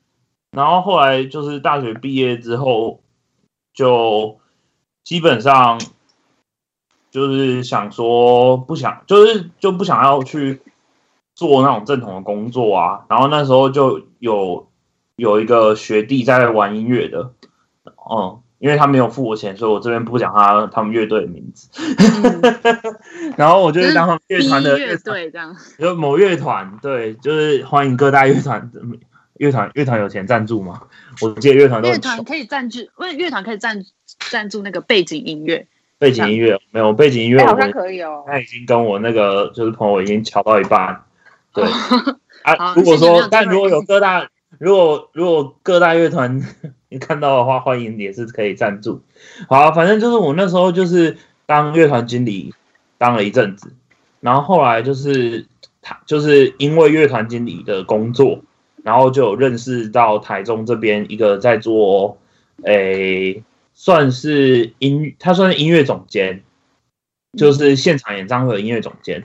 [0.50, 3.00] 然后后来就是大学毕业之后，
[3.72, 4.38] 就
[5.02, 5.80] 基本上
[7.10, 10.60] 就是想说不想，就是就不想要去
[11.34, 13.06] 做那种正统的工作啊。
[13.08, 14.68] 然后那时候就有。
[15.16, 17.32] 有一个学弟在玩音乐的，
[18.10, 21.68] 嗯，因为他没有付我钱，所以我这边不讲他他们乐队的名字。
[23.36, 28.70] 然后我就是当乐团的乐队这样，就某乐团，对，就是欢迎各大乐团
[29.36, 30.82] 乐团乐团有钱赞助吗？
[31.20, 33.84] 我记得乐团都乐团可以赞助，为乐团可以赞
[34.30, 35.66] 赞助那个背景音乐。
[35.98, 38.24] 背景音乐没有背景音乐，好像可以哦。
[38.26, 41.04] 他已经跟我那个就是朋友已经敲到一半，
[41.52, 41.64] 对
[42.42, 42.74] 啊。
[42.74, 44.28] 如果说，但如果有各大。
[44.62, 46.40] 如果如果各大乐团
[46.88, 49.02] 你看到的话，欢迎也是可以赞助。
[49.48, 52.54] 好，反正就是我那时候就是当乐团经理
[52.96, 53.74] 当了一阵子，
[54.20, 55.46] 然后后来就是
[55.80, 58.40] 他就是因为乐团经理的工作，
[58.84, 62.16] 然后就认识到台中这边一个在做
[62.62, 63.42] 诶
[63.74, 66.44] 算是音，他算是音乐总监，
[67.36, 69.24] 就是现场演唱会的音乐总监，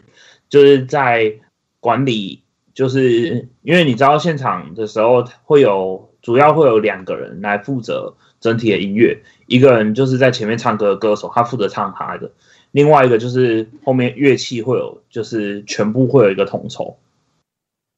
[0.49, 1.35] 就是在
[1.79, 2.41] 管理，
[2.77, 12.29] 就是因为你知道现场的时候会有主要会有两个人来负责整体的音乐，一个人就是在前面唱歌的歌手，他负责唱他的，
[12.69, 16.97] 另外一个就是后面乐器会有，就是全部会有一个统筹，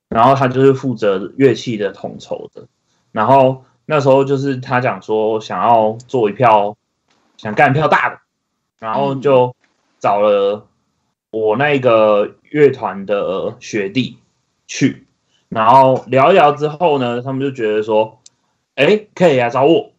[0.07, 2.67] 然后他就是负责乐器的统筹的，
[3.11, 3.65] 然后。
[3.91, 6.77] 那时候就是他讲说想要做一票，
[7.38, 8.19] 想干一票大的，
[8.77, 9.55] 然后就
[9.97, 10.67] 找了
[11.32, 14.19] 我那个乐团的学弟
[14.70, 15.07] 去，
[15.49, 18.22] 然后聊一聊之后呢，他们就觉得说，
[18.76, 19.91] 哎，可以啊，找我，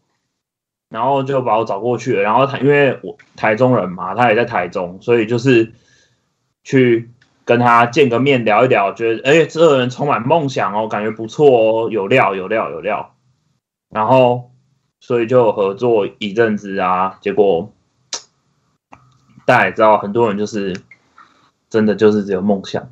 [0.89, 2.23] 然后就把我找过去了。
[2.23, 5.73] 然后他因为我台中人嘛，他也在台中，所以就是
[6.63, 7.11] 去
[7.45, 13.17] 跟他见个面聊一聊，觉得哎，这个人充满梦想哦，感觉不错哦，有料有料有料。
[13.91, 14.53] 然后，
[15.01, 17.73] 所以就合作一阵子啊，结果
[19.45, 20.81] 大家也知道，很多人就是
[21.69, 22.89] 真的就是只有梦想，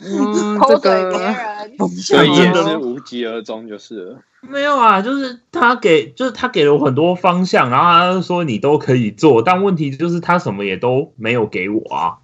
[0.00, 4.20] 嗯，偷嘴别人，所以也是无疾而终就是了。
[4.42, 12.18] 没有啊，就是他给，就是他给了我很多方向，然后他说你都可以做，但问题就是他什么也都没有给我啊。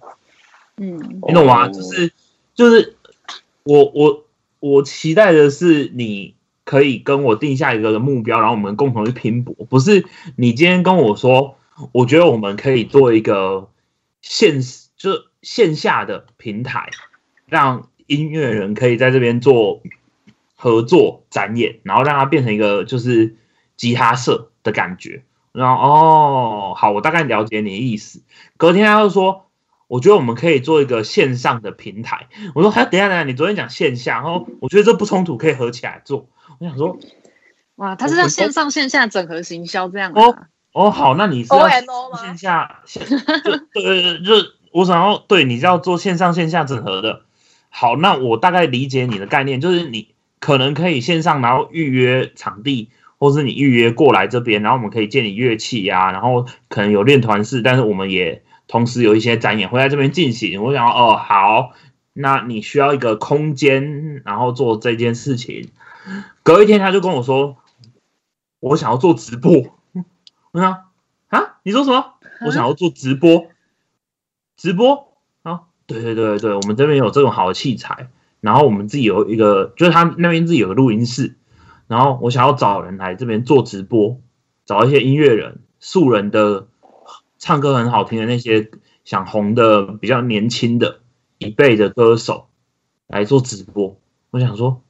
[0.77, 1.67] 嗯，你懂吗？
[1.67, 2.11] 就是
[2.53, 2.95] 就是
[3.63, 4.25] 我我
[4.59, 6.33] 我期待的是你。
[6.65, 9.53] 可以跟我定下一个目标，然后我们共同去拼搏。
[9.69, 10.03] 不是
[10.35, 11.59] 你今天跟我说，
[11.91, 13.69] 我觉得我们可以做一个
[14.23, 15.11] 现实，就
[15.45, 16.89] 线下的平台，
[17.45, 19.81] 让音乐人可以在这边做
[20.55, 23.37] 合作展演，然后让它变成一个就是
[23.77, 25.23] 吉他社的感觉。
[25.51, 28.23] 然后哦，好，我大概了解你的意思。
[28.57, 29.43] 隔天他又说。
[29.87, 32.27] 我觉得我们可以做一个线上的平台。
[32.55, 36.27] 我说，还等下等下，你昨天讲线下，然后我觉得这不冲突，可以合起来做。
[36.59, 36.97] 我想说，
[37.75, 40.35] 哇，他是要线上线下整合行销这样哦
[40.73, 43.05] 哦，好，那你是要线下线
[43.73, 44.33] 对对对，就
[44.75, 47.21] 我想要对你是要做线上线下整合的。
[47.69, 50.09] 好，那我大概理解你的概念，就是你
[50.39, 58.43] 可能可以线上，然后预约场地，或是你预约过来这边，然后我们可以借你乐器呀，然后可能有练团式，但是我们也。
[58.67, 61.73] 同时有一些展演会在这边进行，我想哦好，
[62.13, 65.69] 那你需要一个空间，然后做这件事情。
[66.41, 67.57] 隔一天他就跟我说，
[68.59, 69.51] 我想要做直播。
[70.51, 70.77] 我说
[71.27, 72.15] 啊，你说什么？
[72.43, 73.45] 我想要做直播，
[74.57, 75.13] 直播？
[75.43, 75.63] 啊？
[75.87, 78.09] 对对对对，我们这边有这种好的器材，
[78.41, 81.35] 然后我们自己有一个，就是他那边自己有个录音室，
[81.87, 84.19] 然后我想要找人来这边做直播，
[84.65, 86.67] 找一些音乐人、素人的。
[87.37, 88.71] 唱歌很好听的那些
[89.03, 91.01] 想红的比较年轻的
[91.37, 92.47] 一辈的歌手
[93.05, 93.99] 来做直播，
[94.31, 94.81] 我想说，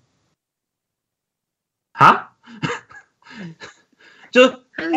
[1.92, 2.38] 啊，
[4.32, 4.88] 就他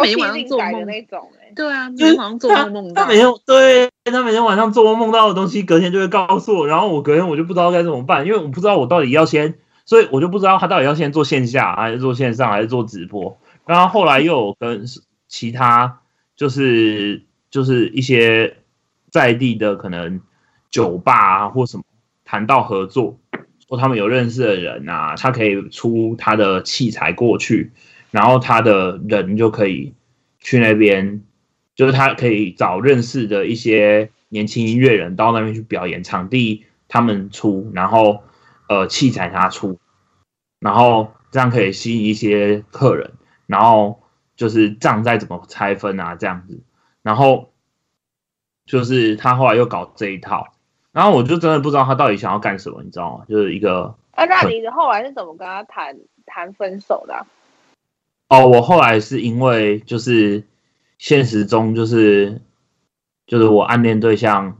[0.00, 0.84] 每天晚上做梦。
[0.84, 9.54] 那种，哎，对啊，每天晚上做梦梦到，他每天对他每天晚上做梦梦到的东西，隔天就会告诉我，然后我隔天我就不知道该怎么办，因为我不知道我到底要先，
[9.84, 13.36] 所以我就不知道他到底要先做线下还是做线上还是做直播，
[13.66, 14.84] 然后后来又有跟
[15.26, 16.00] 其他。
[16.36, 18.58] 就是就是一些
[19.10, 20.20] 在地的可能
[20.70, 21.84] 酒吧啊或什么
[22.26, 23.18] 谈到合作，
[23.66, 27.72] 说他们有认识的人啊，他可以出他的器材过去，
[28.10, 29.94] 然后他的人就可以
[30.38, 31.22] 去那边，
[31.76, 38.24] 就是他可以找认识的一些年轻音乐人到那边去表演，场地他们出，然后
[38.68, 39.78] 呃器材他出，
[40.58, 43.12] 然后这样可以吸引一些客人，
[43.46, 44.02] 然后。
[44.36, 46.60] 就是账再怎么拆分啊，这样子，
[47.00, 47.54] 然后
[48.66, 50.48] 就是他后来又搞这一套，
[50.92, 53.24] 然后我就真的不知道他到底想要干什么，你知道吗？
[53.26, 53.96] 就是一个……
[54.10, 55.96] 啊，那你后来是怎么跟他谈
[56.26, 57.26] 谈分手的？
[58.28, 60.44] 哦，我后来是因为就是
[60.98, 62.40] 现实中就是
[63.26, 64.56] 就是我暗恋对象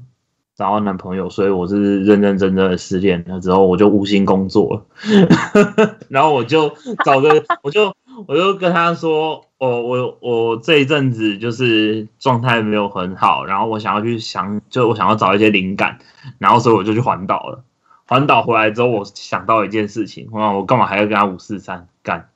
[0.57, 6.75] 找到男朋友，所以我是认认真真的失恋了之后，我就无心工作了， 然后我就
[7.05, 7.95] 找个我就。
[8.27, 15.99] 我就跟他说，我我我这一阵子就是状态没有很好，然后我想要去想，就我想要找一些灵感，
[16.39, 17.63] 然后所以我就去环岛了。
[18.07, 22.31] 环岛回来之后，我想到一件事情，我我干嘛还要跟他五四三干？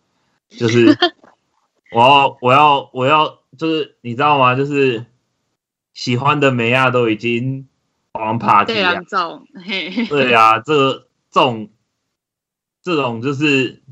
[0.51, 0.95] 就是
[1.93, 4.55] 我要我要我要，就是你知道吗？
[4.55, 5.05] 就是
[5.93, 7.69] 喜欢的梅亚都已经
[8.13, 9.03] 玩 party 了，
[10.09, 11.69] 对呀，这个这种
[12.83, 13.83] 这种就是。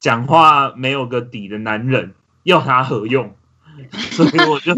[0.00, 3.36] 讲话没有个底的男人要他何用？
[4.10, 4.74] 所以我就，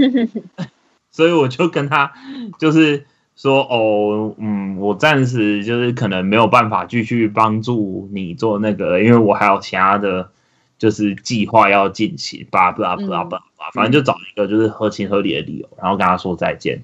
[1.11, 2.13] 所以我就跟他
[2.59, 10.31] 就是说，哦，嗯，我暂时就是可能没有办法继续帮助你做那个，因为我还有其他的
[10.77, 16.83] 就是计划要进行，巴拉巴拉巴拉巴拉，反正就找一个就是合情合理的理由，然后跟他说再见。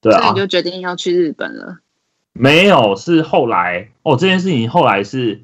[0.00, 1.78] 对啊，所以你就决定要去日本了？
[2.32, 5.42] 没有，是后来哦，这件事情后来是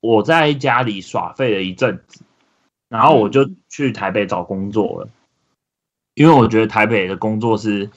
[0.00, 2.22] 我在家里耍废了一阵子，
[2.88, 5.08] 然后我就去台北找工作了，
[6.14, 7.88] 因为我觉得台北的工作是，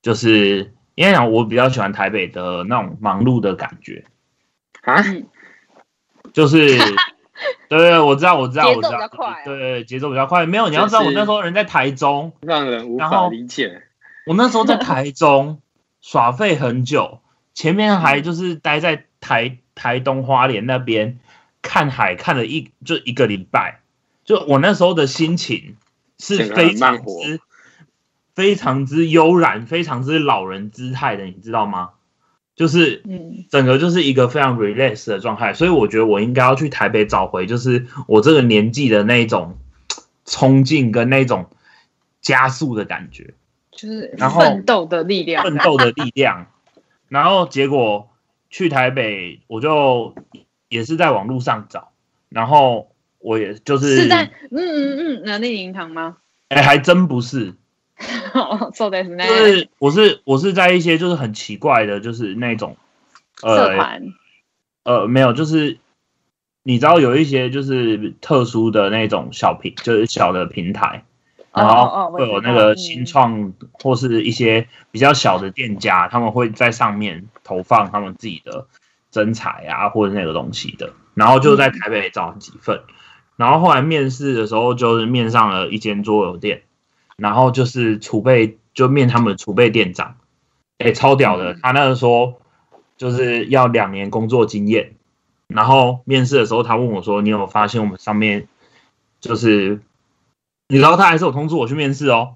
[0.00, 4.04] 就是因为讲我比较喜欢台北的那种忙碌的感觉
[4.82, 5.04] 啊，
[6.32, 6.78] 就是。
[7.78, 9.08] 对对，我知道，我知道，我知道，
[9.44, 10.44] 对对，节奏比较快。
[10.44, 13.82] 没有，你要知道，我那时候人在台中，让人无法理解。
[14.26, 15.60] 我那时候在 台中
[16.00, 17.20] 耍废很久，
[17.54, 21.18] 前面还就是待在台台东花莲那边
[21.62, 23.80] 看海，看了一就一个礼拜。
[24.24, 25.76] 就我那时候的心情
[26.18, 27.40] 是非常之
[28.34, 31.90] 非常之悠然，非常之老人姿态的，你知道吗？
[32.54, 39.58] 就是，嗯，整个就是一个非常 relax 的状态，所以我觉得我应该要去台北找回，就是我这个年纪的那种
[40.24, 41.46] 冲劲跟那种
[42.20, 43.34] 加速的感觉，
[43.70, 46.46] 就是 然后奋斗的力量，奋斗的力量。
[47.08, 48.10] 然后结果
[48.48, 50.14] 去台北，我就
[50.68, 51.92] 也是在网络上找，
[52.28, 56.16] 然后我也就是是在嗯嗯嗯，南利银行吗？
[56.48, 57.54] 哎，还真不是。
[58.74, 62.76] so t 就是我是我是在一些就是很奇怪的，就是那种
[63.40, 64.02] 社团，
[64.84, 65.78] 呃，没有，就是
[66.62, 71.04] 你知道有一些就是特殊的那种小平，就是小的平台，
[71.52, 78.66] 然后会有那个新创或是一些比较小的店家，他们会在上面投放他们自己的
[79.10, 82.82] 真彩啊或者那个东西的，然后就在台北找几份，
[83.36, 86.62] 然后后来面试的时候就是面上了一间桌游店。
[87.22, 90.16] 然后就是储备，就面他们的储备店长，
[90.78, 91.54] 哎，超屌的。
[91.62, 92.40] 他那个说
[92.96, 94.94] 就是要两年工作经验。
[95.46, 98.48] 然后面试的时候，他问我说：“你有发现我们上面
[99.20, 99.80] 就是，
[100.66, 102.34] 你知道他还是有通知我去面试哦。”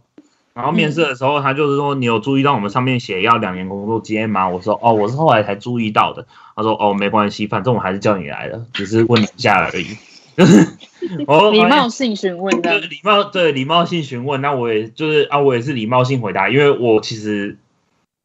[0.55, 9.97] 然后面试的时候，他就是说：“你有注意到我们上面写要两年工作经验吗？”我说：“哦，我是后来才注意到的。”他说：“哦，没关系，反正我还是叫你来的，只是问一下而已。”
[11.27, 17.57] 哦，礼貌性询问的，礼貌对礼貌性询问，那我也就是啊，我也是礼貌性回答，因为我其实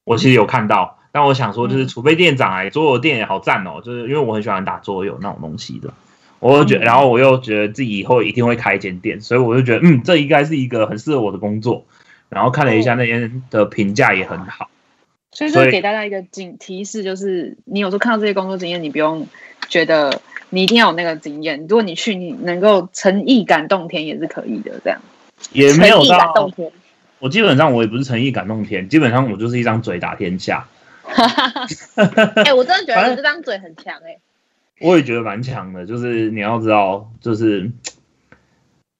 [0.03, 5.93] 我其实有看到，但我想说就是储备店长哎，桌游店也好赞哦，就是因为我很喜欢打桌游那种东西的，
[6.39, 11.85] 我就觉得，然后我又觉得自己以后一定会开一间店，所以我就觉得嗯，这应该是一个很适合我的工作，
[12.29, 14.69] 然后看了一下那边的评价也很好，
[15.31, 19.27] 所以说给大家一个警提示，就是你有时候看到这些工作经验，你不用
[19.69, 20.19] 觉得。
[20.51, 21.59] 你一定要有那个经验。
[21.61, 24.79] 如果你去，你能够诚意感动天也是可以的。
[24.83, 25.01] 这样
[25.51, 26.51] 也没有到。
[27.17, 30.67] 我基本上我也不是诚意感动天，基本上我就是一张嘴打天下。
[32.45, 34.19] 哎，我真的觉得你这张嘴很强哎。
[34.79, 37.71] 我也觉得蛮强的，就是你要知道，就是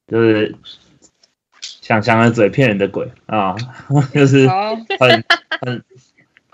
[0.07, 0.55] 就是
[1.61, 3.55] 想想的嘴骗人的鬼啊，
[4.13, 5.23] 就是很
[5.61, 5.83] 很。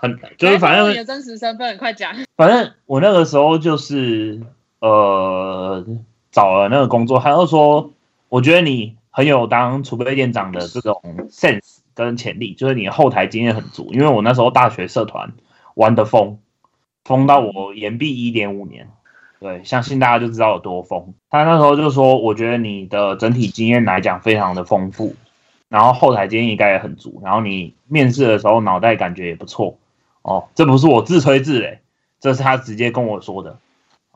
[0.00, 2.14] 很就是反正你的真实身份，快讲。
[2.36, 4.40] 反正我那个时候就是
[4.80, 5.84] 呃
[6.30, 7.90] 找了那个工作，他就说
[8.28, 13.90] 我觉得你很有当储备店长的这种 sense 跟潜力，就是你后台经验很足。
[13.92, 15.32] 因为我那时候大学社团
[15.74, 16.38] 玩的疯
[17.04, 18.88] 疯到我延毕一点五年，
[19.40, 21.14] 对，相信大家就知道有多疯。
[21.30, 25.14] 他那时候就说，我觉得你的整体经验来讲非常的丰富，
[25.68, 29.78] 然后后台经验应该也很足，然后你面试的时候脑袋感觉也不错。
[30.22, 31.78] 哦，这不是我自吹自擂，
[32.20, 33.58] 这是他直接跟我说的。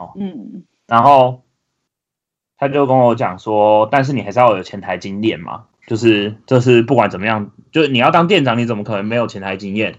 [0.02, 1.44] 哦，嗯，然后
[2.56, 9.98] 他就跟我讲说，但是你还是要有前台经验嘛，就是就是不管怎么样，就是你要当店长，你怎么可能没有前台经验？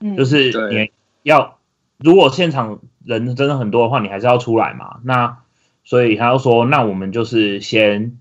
[0.00, 0.90] 嗯，就是你
[1.22, 1.58] 要
[1.98, 5.00] 如果现场人真的很多的话，你还是要出来嘛。
[5.04, 5.38] 那
[5.84, 8.18] 所以他就说，那我们就是先，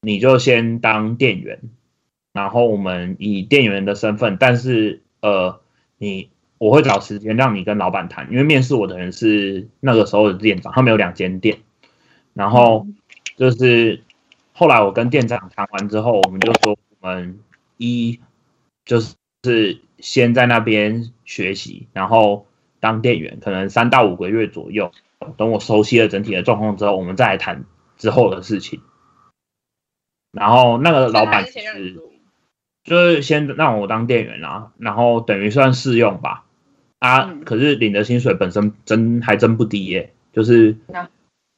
[0.00, 1.60] 你就先当店员，
[2.32, 5.60] 然后我们以店员的身份，但是呃。
[6.02, 11.60] 你我会找时间让你跟老板谈，因为面试我的人是那个时候的店长，他们有两间店，
[12.34, 12.86] 然后
[13.36, 14.02] 就是
[14.52, 17.40] 后来我跟店长谈完之后，我们就说我们
[17.78, 18.20] 一
[18.84, 22.46] 就是是先在那边学习，然后
[22.78, 24.92] 当店员，可能三到五个月左右，
[25.38, 27.64] 等我熟悉了整体的状况之后，我们再来谈
[27.96, 28.82] 之后的事情。
[30.30, 32.02] 然后那个老板是。
[32.82, 36.46] 就是先让我当店员啦，然后等于算试用吧。
[37.00, 40.76] 啊，可是领的薪水本身真还真不低耶，就是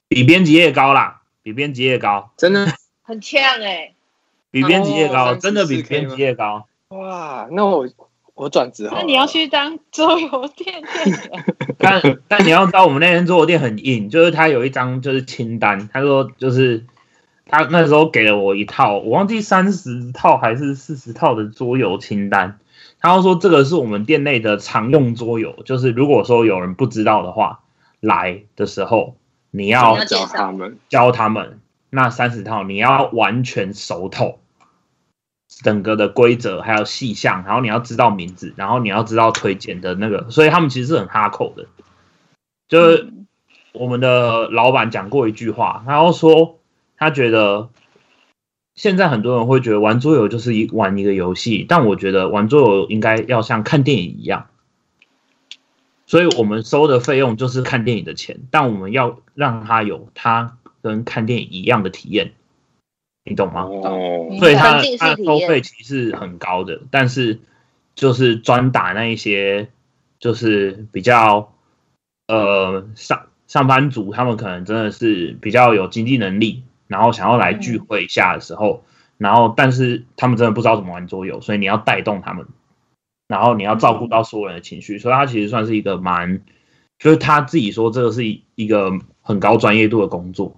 [0.09, 2.67] 比编辑业高啦，比编辑业高，真的
[3.03, 3.93] 很呛哎，
[4.53, 6.69] 比编辑业高，真的比编辑业高。
[6.91, 7.89] 哇，那我
[8.35, 8.97] 我转职好。
[8.97, 11.45] 那你要去当桌游店店员？
[11.77, 16.85] 但但你要知道，我们那天桌游店很硬，就是他有一张就是清单，他说就是
[17.47, 22.61] 他那时候给了我一套，我忘记三十套还是四十套的桌游清单。
[23.03, 27.61] 他说这个是我们店内的常用桌游，就是如果说有人不知道的话，
[27.99, 29.17] 来的时候
[29.51, 31.59] 你要教他们，教他们
[31.91, 34.39] 那三十套，你要完全熟透
[35.49, 41.67] 整个的规则还有细项，然后你要知道名字，然后你要知道推荐的那个，所以他们其实是很哈口的。
[42.69, 43.13] 就是
[43.73, 46.61] 我们的老板讲过一句话，然后说
[46.97, 47.69] 他觉得。
[48.75, 54.47] 现在很多人会觉得玩桌游就是一玩一个游戏，但我觉得玩桌游应该要像看电影一样，
[56.07, 62.33] 所以我们收的费用就是看电影的钱，但我们要让他有他跟看电影一样的体验，
[63.25, 63.65] 你懂吗？
[63.65, 67.41] 哦，所以他他收费其实很高的，但是
[67.95, 69.69] 就是专打那一些
[70.19, 71.53] 就是比较
[72.27, 76.63] 呃上上班族，他们可能真的是比较有经济能力。
[76.93, 78.85] 然后想要来聚会一下的时候，
[79.17, 82.47] 然后但是他们真的不知道怎么玩桌游，所以你要带动他们，
[83.27, 86.43] 然后你要照顾到所有人的情绪，所以他其实算是一个蛮，
[86.99, 88.23] 就是他自己说这个是
[88.55, 90.55] 一个很高专业度的工作，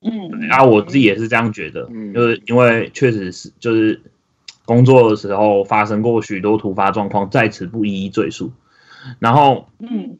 [0.00, 4.02] 嗯，然后我自己也是这样觉得，就是因为确实是就是
[4.64, 8.52] 工作的时候发生过许多突发状况，在此不一一赘述，
[9.20, 10.18] 然后嗯，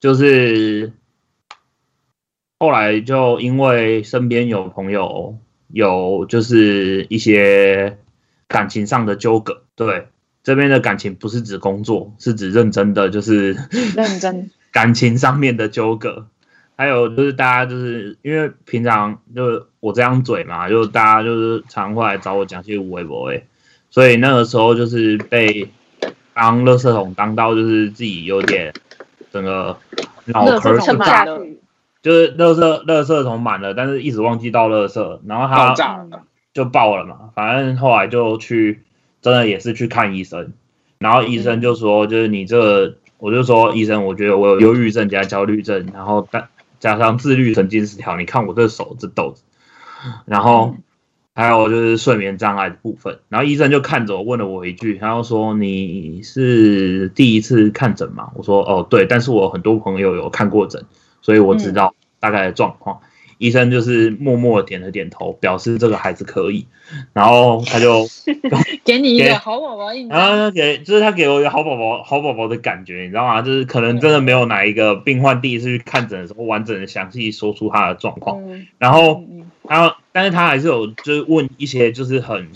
[0.00, 0.92] 就是。
[2.58, 5.36] 后来就因为身边有朋友
[5.68, 7.98] 有就是一些
[8.48, 10.08] 感情上的纠葛，对
[10.42, 13.56] 这边的感情不是指工作，是指认真的，就是
[13.94, 16.26] 认真 感情上面的纠葛。
[16.78, 23.44] 还有就是大家就是因为平常就是我这样嘴嘛，就大家就是常会来找我讲些无微不微，
[23.90, 25.70] 所以那个时候就是被
[26.34, 28.74] 当垃圾桶当到就是自己有点
[29.32, 29.76] 整个
[30.26, 31.40] 脑壳撑炸了。
[32.06, 35.74] 就是垃圾垃圾桶满了，但是一直忘记倒垃圾，然后它
[36.54, 37.30] 就爆了嘛。
[37.34, 38.84] 反正后来就去，
[39.20, 40.52] 真的也是去看医生，
[41.00, 46.46] 然后医生就说，就是你这个，我就说医生，我觉得我有忧郁症加焦虑症，然后但
[46.78, 49.42] 加上自律神经失调，你看我这手这豆子，
[50.26, 50.76] 然后
[51.34, 58.30] 还有就是睡眠障碍的部分，然后医生就看着我问了我一句，然后说你是第一次看诊吗？
[58.36, 60.84] 我说哦对，但是我很多朋友有看过诊。
[61.26, 63.00] 所以我知道大概的状况，
[63.38, 66.68] 医生就是默默点了点头，表示这个孩子可以，
[67.12, 68.06] 然后他就
[68.86, 73.42] 给你一个好宝宝印然后给就是他给我一个好宝宝好宝宝的感觉，你知道吗？
[73.42, 78.40] 就是可能真的没有哪一个病患第一次去看诊的时候完整的详细说出他的状况，
[78.78, 79.24] 然后
[79.68, 82.50] 然后但是他还是有就是问一些就是很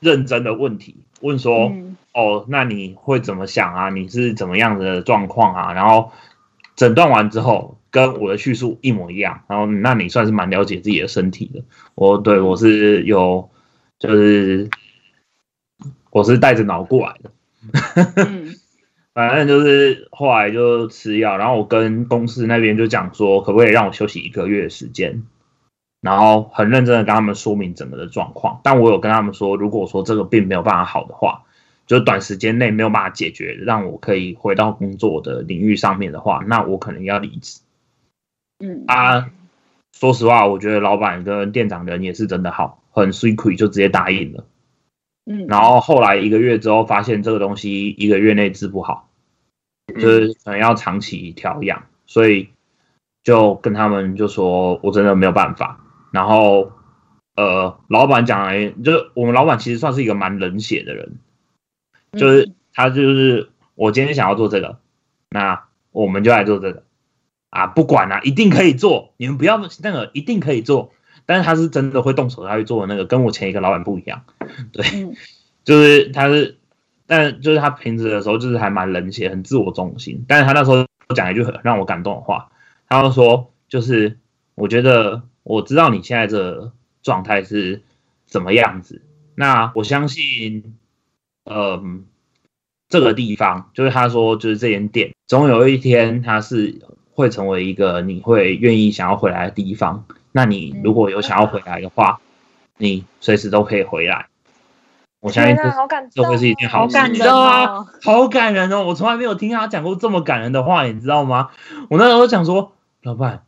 [0.00, 1.72] 认真的问题，问说
[2.12, 3.88] 哦那你会怎么想啊？
[3.90, 5.72] 你是怎么样的状况啊？
[5.72, 6.10] 然后。
[6.78, 9.42] 诊断完之后，跟我的叙述一模一样。
[9.48, 11.64] 然后，那你算是蛮了解自己的身体的。
[11.96, 13.50] 我对我是有，
[13.98, 14.70] 就是
[16.12, 17.32] 我是带着脑过来的。
[19.12, 25.24] 反正就是后来就吃药，然后我跟公司那边就讲说，可不可以让我休息一个月的时间？
[26.00, 28.60] 然后很认真的跟他们说明整个的状况。
[28.62, 31.42] 但我有跟他们说，如果说这个病没有办法好的话。
[31.88, 37.60] 就短时间内没有办法解决，让我可以回到工作的领域上面的话，那我可能要离职。
[38.58, 39.30] 嗯，啊，
[39.96, 44.44] 说实话，我觉得老板跟店长人也是真的好，很 sweet，就直接答应了。
[45.24, 49.08] 嗯，然后后来一个月之后，发现这个东西一个月内治不好，
[49.94, 52.50] 就是可能要长期调养，所以
[53.22, 55.80] 就跟他们就说我真的没有办法。
[56.12, 56.72] 然后，
[57.36, 61.18] 呃，老板讲来，就是我们老板其实算是一个蛮冷血的人。
[62.12, 64.78] 就是他，就是我今天想要做这个，
[65.30, 66.84] 那我们就来做这个。
[67.50, 70.92] 啊，不管啊，一定可以做，你们不要那个一定可以做，
[71.24, 74.22] 但是他是真的会动手他去做的那个，跟我前一个老板不一样，
[74.70, 74.84] 对，
[75.64, 76.58] 就是他是，
[77.06, 80.86] 但就是他平时的时候就是还蛮冷血，很自我中心，但是他那时候
[81.16, 82.50] 讲一句很让我感动的话，
[82.86, 84.18] 他就说，就是
[84.54, 86.70] 我觉得我知道你现在这
[87.02, 87.82] 状态是
[88.26, 89.00] 怎么样子，
[89.34, 90.76] 那我相信。
[91.50, 92.04] 嗯，
[92.88, 96.80] 这个地方就是他说，就是这间店，总有一天它是
[97.12, 100.04] 会成为一个你会愿意想要回来的地方。
[100.32, 102.20] 那你如果有想要回来的话，
[102.76, 104.26] 你随时都可以回来。
[105.20, 105.62] 我相信这
[106.12, 107.86] 这会是一件好事，你知道吗？
[108.02, 108.84] 好感人哦！
[108.84, 111.50] 我从来没有听他讲过这么感人的话，你知道吗？
[111.90, 112.72] 我那时候想说，
[113.02, 113.42] 老板，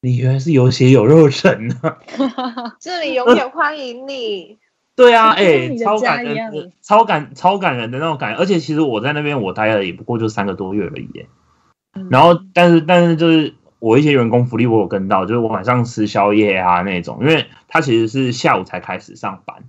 [0.00, 1.98] 你原来是有血有肉人啊！
[2.80, 4.56] 这里永远欢迎你。
[4.96, 8.40] 对啊，哎，超感人，超感超感人的那种感觉。
[8.40, 11.26] 而且其实我在那边我待了也不过就三个多月而已。
[12.10, 19.64] 然后，但是但是就是我一些员工福利我有跟到，就是我晚上吃宵夜啊那种，因为他其实是下午才开始上班。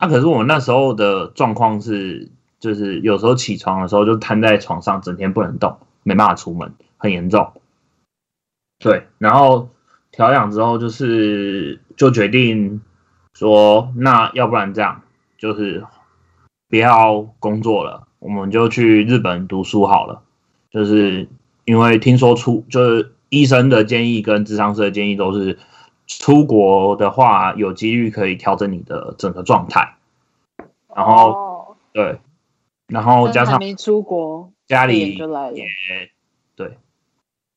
[0.00, 7.52] 那可是我那时候的状况是，就是有时候起床的时候就瘫在床上，整天不能动，没办法出门，很严重。
[8.80, 9.68] 对，然后
[10.10, 12.80] 调养之后就是就决定
[13.34, 15.02] 说，那要不然这样，
[15.36, 15.84] 就是
[16.68, 20.22] 不要工作了，我们就去日本读书好了。
[20.70, 21.28] 就是
[21.66, 25.58] 因为听说出就是医生的建议跟智商师的建议都是。
[26.06, 29.96] 出国的话，有几率可以调整你的整个状态。
[30.94, 32.20] 然后，对，
[32.88, 36.10] 然后加上没出国，家里也
[36.54, 36.76] 对，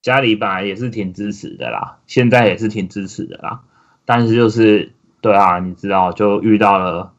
[0.02, 3.64] 家里本来也是挺支持的啦，现在也是挺支持的啦。
[4.06, 7.14] 但是就是对啊，你知道，就遇到了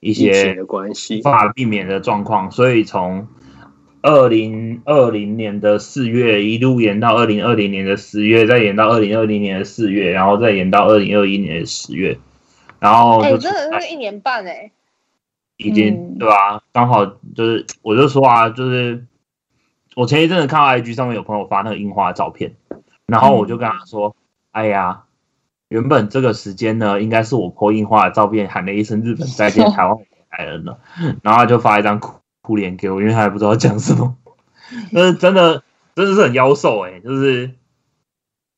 [0.00, 3.28] 一些关系无法避免的状况，所以从。
[4.02, 12.18] 二零二零年的四月一路延到二零二零年的十月，再延到二零二零年的四月，然后再延到二零二一年的十月，
[12.78, 14.72] 然后哎，真的是一年半哎，
[15.58, 16.62] 已经对吧？
[16.72, 19.04] 刚好就是我就说啊，就是
[19.96, 22.54] 我前一阵子看到 IG 上面有朋友发那个樱花照片，
[23.04, 24.16] 然后我就跟他说
[24.52, 25.02] ：“哎呀，
[25.70, 29.96] 原本这个时间呢，应该是我破印花的照片，喊了一声日本再见，台湾
[30.30, 30.78] 来人了，
[31.22, 34.16] 然后他就发一张哭哭脸给我，因为他也不知道讲什么。
[34.92, 35.62] 但是真的，
[35.94, 37.52] 真的是很妖兽哎，就是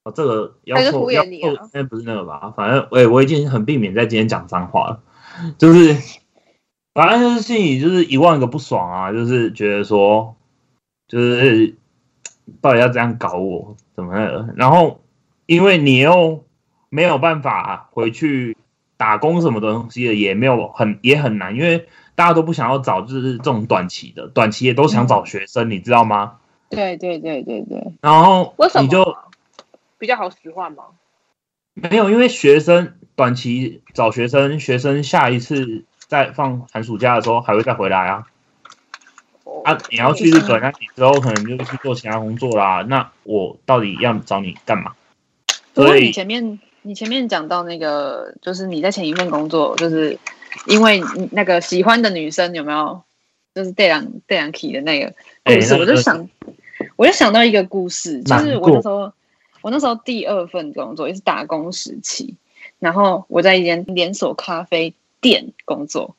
[0.04, 2.52] 哦，这个妖兽妖兽，那不是那个吧？
[2.56, 5.00] 反正哎，我已经很避免在今天讲脏话了。
[5.58, 5.94] 就是
[6.94, 10.34] 反正就是心里就是一万个不爽啊，就是觉得说，
[11.08, 11.76] 就是
[12.60, 14.54] 到底要这样搞我怎么的？
[14.56, 15.02] 然后
[15.46, 16.44] 因为你又
[16.92, 18.56] 没有办法回去
[18.96, 21.88] 打工什么东西的，也没有很也很难，因为。
[22.14, 26.34] 大家都不想要找，就是这种短期的，短期也都想找学生，你知道吗？
[26.68, 27.94] 对对对对对。
[28.02, 29.16] 然后你就
[29.96, 30.84] 比较好使唤吗？
[31.72, 38.26] 没有，因为学生短期找学生，学生下一次在放寒暑假的时候还会再回来啊。
[39.64, 42.84] 啊，你要去日本，那你之后可能就去做其他工作啦。
[42.86, 44.92] 那我到底要找你干嘛？
[45.74, 50.18] 所以你前面你前面讲到那个，就是你在前一份工作，就是。
[50.66, 53.02] 因为那个喜欢的女生有没有，
[53.54, 55.10] 就是戴阳戴阳 key 的那个
[55.42, 56.28] 故事，我就想，
[56.94, 59.10] 我就想到一个故事，就是我那时候，
[59.62, 62.36] 我那时候第二份工作也是打工时期，
[62.78, 66.16] 然后我在一间连锁咖啡店工作，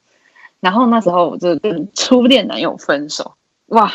[0.59, 3.35] 然后那时候我就跟初恋男友分手，
[3.73, 3.91] 哇，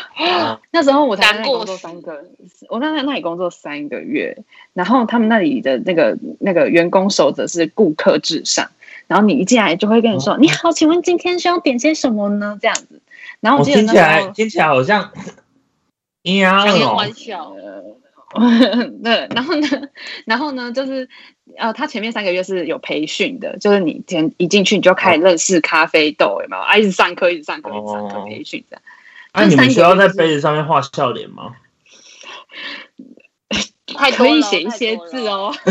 [0.71, 2.25] 那时候我才工作三个，
[2.69, 4.37] 我在那里工作三个月，
[4.73, 8.69] 然后他们那里的那个那个员工守则是顾客至上。
[9.07, 13.01] 然后你一进来就会跟你说：“你好，请问今天需要点些什么呢？”这样子。
[13.39, 15.11] 然后我听起来听起来好像
[16.21, 16.95] 一样哦。
[16.95, 17.55] 玩笑。
[19.03, 19.67] 对，然后呢，
[20.25, 21.09] 然后呢，就是
[21.57, 26.61] 呃，他前面三个月是有培训的，就是你前一进去你就开始认识咖啡豆，有没有？
[26.61, 28.81] 啊，一直上课，一直上课，一直上课培训这样。
[29.41, 31.55] 那你们需要在杯子上面画笑脸吗？
[34.15, 35.51] 可以写一些字哦，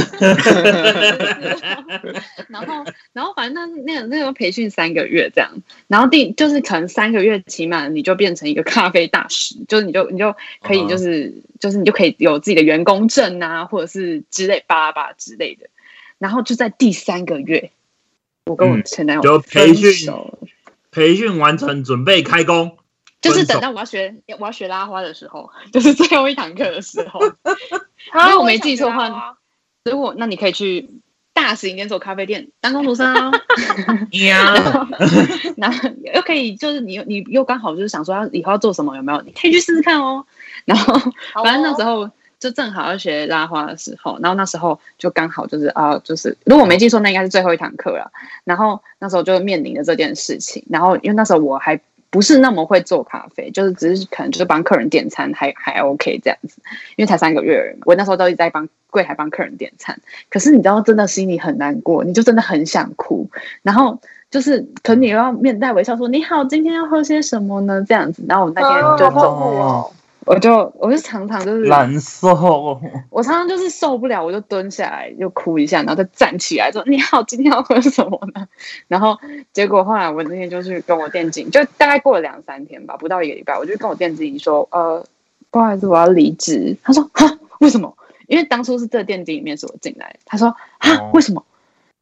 [2.48, 5.50] 然后，然后反正那那个那个培训三个月这样，
[5.86, 15.68] 然后第就是可能三个月起码你就变成一个咖啡大师，就是你就你就可以就是就是你就可以有自己的员工证啊，或者是之类巴拉巴之类的，
[16.18, 17.70] 然后就在第三个月，
[18.46, 20.12] 我跟我前男友就培训
[20.90, 22.76] 培训完成，准备开工。
[23.20, 27.20] 就是等到我要学我要学拉花的时候， 就是最后一堂课的时候。
[28.14, 29.36] 如果我没记错的话，
[29.84, 30.88] 如果那你可以去
[31.32, 33.30] 大型连锁咖啡店当工读生啊。
[35.56, 39.20] 然后又可以就是你你又刚好就是想说要以后要做什么有没有？
[39.22, 40.24] 你可以去试试看哦。
[40.64, 40.94] 然后
[41.42, 42.08] 反正那时候
[42.38, 48.12] 就正好要学拉花的时候，然后那时候就刚好就是啊就是如果我没记错，那应该是最后一堂课了。
[48.44, 51.80] 然后那时候就面临着这件事情，然后因为那时候我还。
[52.10, 56.60] 不是那么会做咖啡，就是只是可能就是帮客人点餐，还还 OK 这样子，
[56.96, 59.98] 因为才三个月，我那时候都一直在帮柜台帮客人点餐。
[60.30, 63.28] 可是你知道，真的心里很难过，你就真的很想哭，
[63.62, 64.00] 然后
[64.30, 69.92] 就是可你又要面带微笑说：“你好，今天要喝些什么呢？”这样子，然后我那天就走。
[70.28, 78.46] 我就我就常常就是难受，我常常就是受不了，我就蹲下来就哭一下，然后再站起来说：“你好，今天要喝什么呢？”
[78.88, 79.16] 然后
[79.54, 85.02] 结果后来我那天就是跟我店经就大概过了两三天吧，不到一个礼拜，我就跟我店经理说：“呃，
[85.50, 87.96] 不好意思，我要离职。”他说：“哈，为什么？
[88.26, 91.42] 因为当初是这店经里面是我进来。”他说：“哈，为什么？”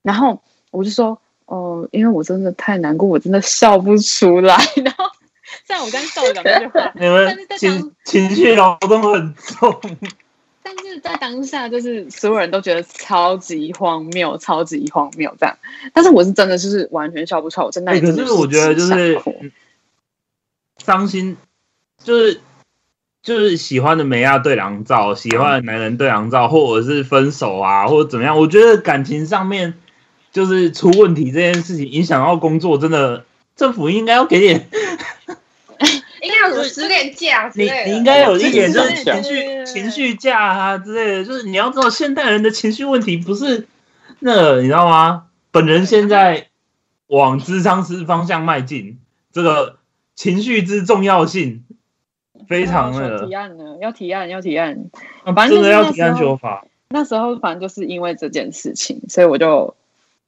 [0.03, 1.17] 然后我就说
[1.47, 5.05] ：“哦，因为我真的太难过，我真的笑不出来。”然后。
[5.67, 9.81] 虽然我刚笑了两句话， 你们情情绪劳动很重，
[10.63, 15.57] 但是是在当下，就是所有人都觉得超级荒谬，超级荒谬这样。
[15.93, 18.01] 但是我是真的就是完全笑不出来，我真的。
[18.01, 19.21] 可是我觉得就是
[20.79, 21.37] 伤心，
[22.03, 22.41] 就是
[23.23, 28.39] 就是喜欢的美亚对狼照，喜欢的男人对狼照，或者是分手啊，或者怎么样。
[28.39, 29.75] 我觉得感情上面
[30.33, 33.25] 就是出问题这件事情影响到工作，真的
[33.57, 34.69] 政府应该要给点。
[36.49, 43.67] 应该有十点假你你应该有一点就是情绪情绪假啊之类的，就是你要知道现代人的情绪问题不是
[44.21, 45.25] 那个你知道吗？
[45.51, 46.49] 本人现在
[47.07, 48.99] 往智商师方向迈进，
[49.33, 49.79] 这个
[50.15, 51.65] 情绪之重要性
[52.49, 54.91] 非常的提案呢，要提案要提案，
[55.35, 56.67] 反正真的要提案修法。
[56.89, 59.75] 那时候反正就是因为这件事情，所以我就。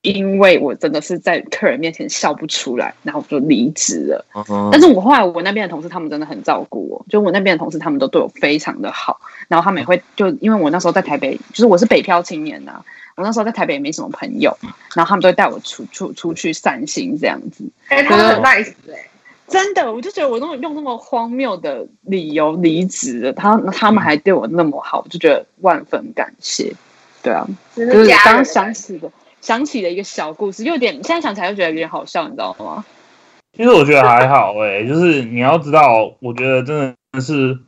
[0.02, 4.24] 因为我真的是在客人面前笑不出来，然后我就离职了。
[4.70, 12.80] 但是我后来我那边的同事他们真的很照顾我，就我那边的同事他们都对我非常的好，然后他们也会就因为我那时候在台北，就是我是北漂青年呐，
[13.16, 14.56] 我那时候在台北也没什么朋友，
[14.94, 17.64] 然后他们都会带我出出出去散心这样子。
[17.88, 19.10] 哎，他很 nice 哎，
[19.48, 26.72] 真的，我就觉得我那么用那么荒谬的理由离职了，他他们还对我那么好，我就觉得万分感谢。
[27.20, 27.44] 对啊，
[27.74, 29.10] 就是刚想起的。
[29.48, 32.84] 想起了一个小故事，有点现在想起来就觉得有点好笑，你知道吗？
[33.56, 37.58] 其实我觉得还好哎，就是你要知道，我觉得真的是，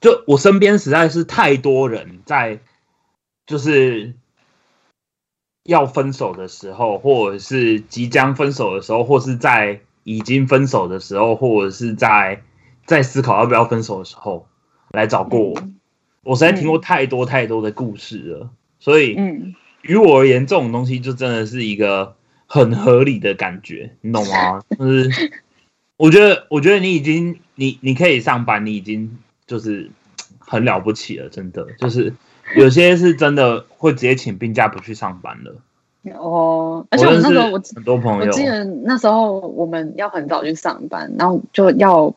[0.00, 2.58] 就我身边实在是太多人在，
[3.46, 4.14] 就是
[5.62, 12.42] 要分手的时候，或者是即将分手的时候，或是在已经分手的时候，或者是在
[12.86, 14.48] 在思考要不要分手的时候
[14.90, 15.54] 来找过我。
[16.24, 19.54] 我实在听过太多太多的故事了，所以嗯。
[19.82, 22.14] 于我而言，这种东西就真的是一个
[22.46, 24.62] 很合理的感觉，你懂吗？
[24.78, 25.10] 就是
[25.96, 29.90] 我觉得，我觉得你已经，你你可以上班，你已经就是
[30.38, 31.66] 很了不起了，真的。
[31.78, 32.12] 就是
[32.56, 35.54] 有些是真的会直接请病假不去上班了。
[36.18, 42.14] 哦，而且我那时候我很多朋友，我记得那时候我们要很早去上班，然后就要。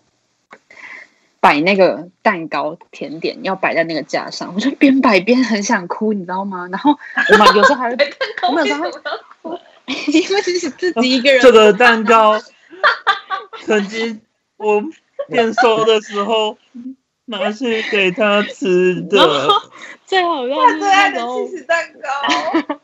[1.39, 6.67] 摆那个蛋糕甜点要摆在那个架上， 我就边摆边很想哭，你知道吗？
[6.71, 6.91] 然后
[7.31, 7.97] 我们有时候还会，
[8.47, 8.89] 我们有时候
[9.85, 11.41] 因为是自己一个人。
[11.41, 12.41] 这个蛋糕
[13.63, 14.21] 曾经
[14.57, 14.83] 我
[15.29, 16.57] 验收的时候
[17.25, 19.47] 拿去给他吃的，
[20.05, 22.79] 最好让他最爱的起司蛋糕。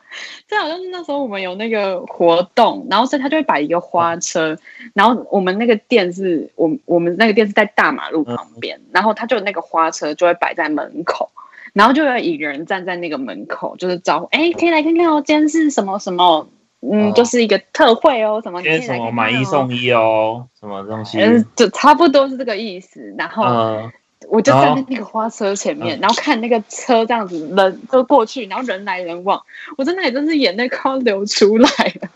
[0.52, 4.54] 这好像是那时候我们有那个活动，然后所以他就会摆一个花车，
[4.92, 11.30] 然后我们那个店是我我们那个店是在大马路旁边，然后他就那个花车就会摆在门口，
[11.72, 16.46] 然后就有一个人站在那个门口，就是招呼，哎，可以来看看哦，今天是什么什么，
[16.82, 23.90] 嗯，就是一个特惠哦，什么，今天什么买一送一哦，什么东西，嗯就差不多是这个意思，然后。
[24.28, 29.42] 我就站在那个花车前面，然后看那个车这样子人都过去，然后人来人往，
[29.76, 31.68] 我在那里真是眼泪快要流出来
[32.00, 32.08] 了，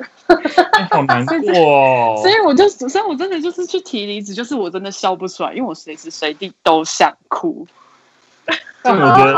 [0.91, 1.37] 好难过。
[2.23, 7.67] 所以我就，所以我真的就是去提离职，就是我真的笑不出来，因为我随时随地都想哭。
[8.83, 9.35] 但我觉得，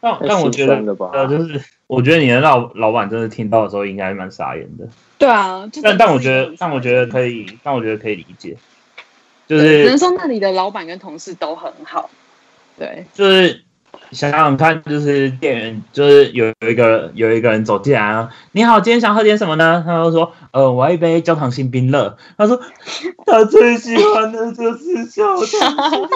[0.00, 0.74] 但我但但我觉得，
[1.12, 4.86] 呃，就是我觉得你的老老板真的听到的时候，应该蛮傻眼的。
[5.18, 8.56] 对啊，但但我觉得，但我觉得可以，但我觉得可以理解。
[9.46, 12.10] 就是只能说那里的老板跟同事都很好，
[12.76, 13.62] 对，就是
[14.10, 19.84] 想想看，就是店员，就是有有一个有一个人走进来啊，你好，今天想喝点什么呢？
[19.86, 22.18] 他就说，呃，我要一杯焦糖星冰乐。
[22.36, 22.60] 他说
[23.24, 26.08] 他最喜欢的就是焦糖，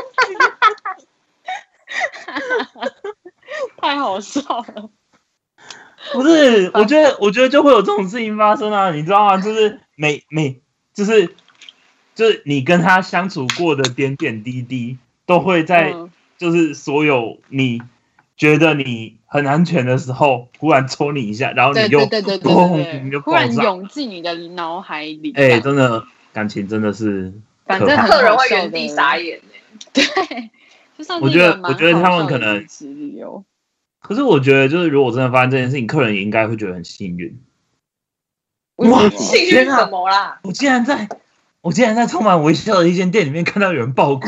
[3.81, 4.91] 太好笑了。
[6.12, 9.37] 不是，我觉得我觉得就会有这种事情发生啊，你知道吗？
[9.37, 10.61] 就是每每
[10.93, 11.33] 就是。
[12.20, 15.94] 就是你跟他相处过的点点滴滴，都会在
[16.36, 17.80] 就是所有你
[18.36, 25.32] 觉得你很安全的时候，忽然戳你一下，然后你就嘣，你就突然涌进你的脑海里。
[25.34, 26.04] 哎，真的
[26.34, 27.32] 感情真的是，
[27.64, 29.40] 反正客人会原地傻眼
[29.94, 30.04] 对，
[31.22, 32.62] 我觉得我觉得他们可能，
[34.02, 37.40] 可是我觉得就是如果真的发生这件事情，客人也应该会觉得很幸运。
[38.76, 40.38] 哇，幸运什么啦？
[40.42, 41.08] 我竟然在。
[41.62, 44.26] 我竟然在充满微笑的一间店里面看到有人爆哭，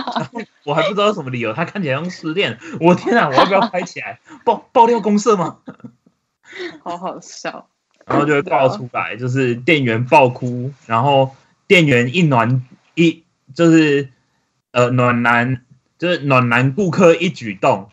[0.64, 2.58] 我还不知道什么理由，他看起来像失恋。
[2.80, 5.58] 我天啊，我要不要拍起来爆爆料公社吗？
[6.84, 7.68] 好好笑。
[8.04, 11.34] 然后就会爆出来，就是店员爆哭，然后
[11.66, 14.10] 店员一暖一就是
[14.72, 15.62] 呃暖男，
[15.98, 17.90] 就是暖男顾客一举动，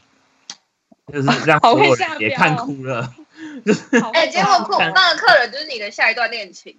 [1.12, 3.14] 就是 让所有人也看哭了。
[3.66, 6.78] 就是哎，结果哭那个客人就是你的下一段恋情。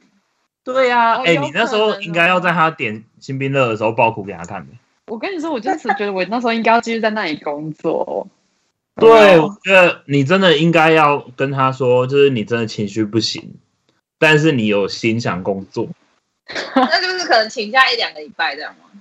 [0.67, 4.73] 对呀，哎，你那时候应该要在他点新兵乐的时候爆哭给他看的。
[5.07, 8.27] 我跟你说，我就是觉得我那时候应该要继续在那里工作。
[8.97, 13.55] 对，我觉得你真的应该要跟他说，就是你真的情绪不行，
[14.19, 15.89] 但是你有心想工作。
[16.75, 19.01] 那就是可能请假一两个礼拜这样吗？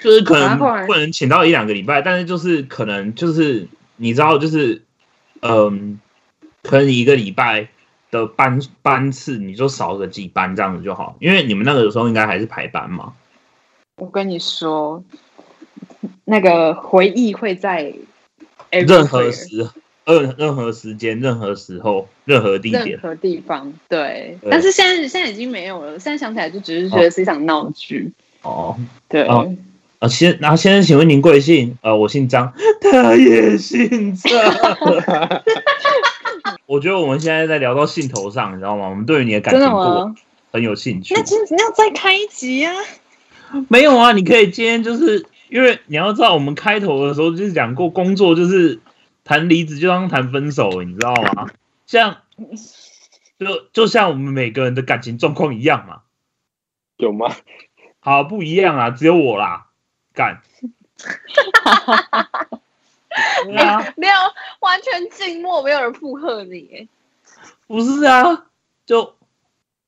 [0.00, 4.82] 就是可能不能请到一两个礼拜，但是就是可能就是你知道，就是
[5.42, 6.00] 嗯，
[6.62, 7.68] 可能一个礼拜
[8.14, 13.12] 的班班次你就少个几班这样子就好，因为你们那个时候应该还是排班嘛。
[13.96, 15.02] 我跟你说，
[16.24, 17.92] 那个回忆会在
[18.70, 19.68] 任何时、
[20.04, 23.72] 任任何时间、任何时候、任何地点、任何地方。
[23.88, 25.98] 对，但是现在现在已经没有了。
[25.98, 28.12] 现在想起来就只是觉得是一场闹剧。
[28.42, 28.76] 哦，
[29.08, 29.26] 对。
[30.00, 31.78] 啊，先，然后先生，请问您贵姓？
[31.80, 34.32] 呃，我姓张， 他也姓张。
[36.66, 38.88] 我觉得我们现在在聊到兴头上，你知道吗？
[38.88, 40.14] 我们对于你的感情过
[40.52, 41.14] 很有兴趣。
[41.14, 42.72] 那今天要再开一集啊？
[43.68, 48.80] 没有啊，你可以今天就是因为你要知道，我们开头的时候就是讲过，工作就是
[49.24, 51.46] 谈离职就当谈分手，你知道吗？
[51.86, 52.18] 像
[53.38, 56.02] 就就像我们每个人的感情状况一样嘛？
[56.96, 57.34] 有吗？
[58.00, 59.66] 好，不一样啊，只有我啦。
[60.12, 60.42] 干，
[63.46, 64.14] 没有没有
[64.60, 66.88] 完全静默，没有人附和你。
[67.66, 68.46] 不是啊，
[68.86, 69.14] 就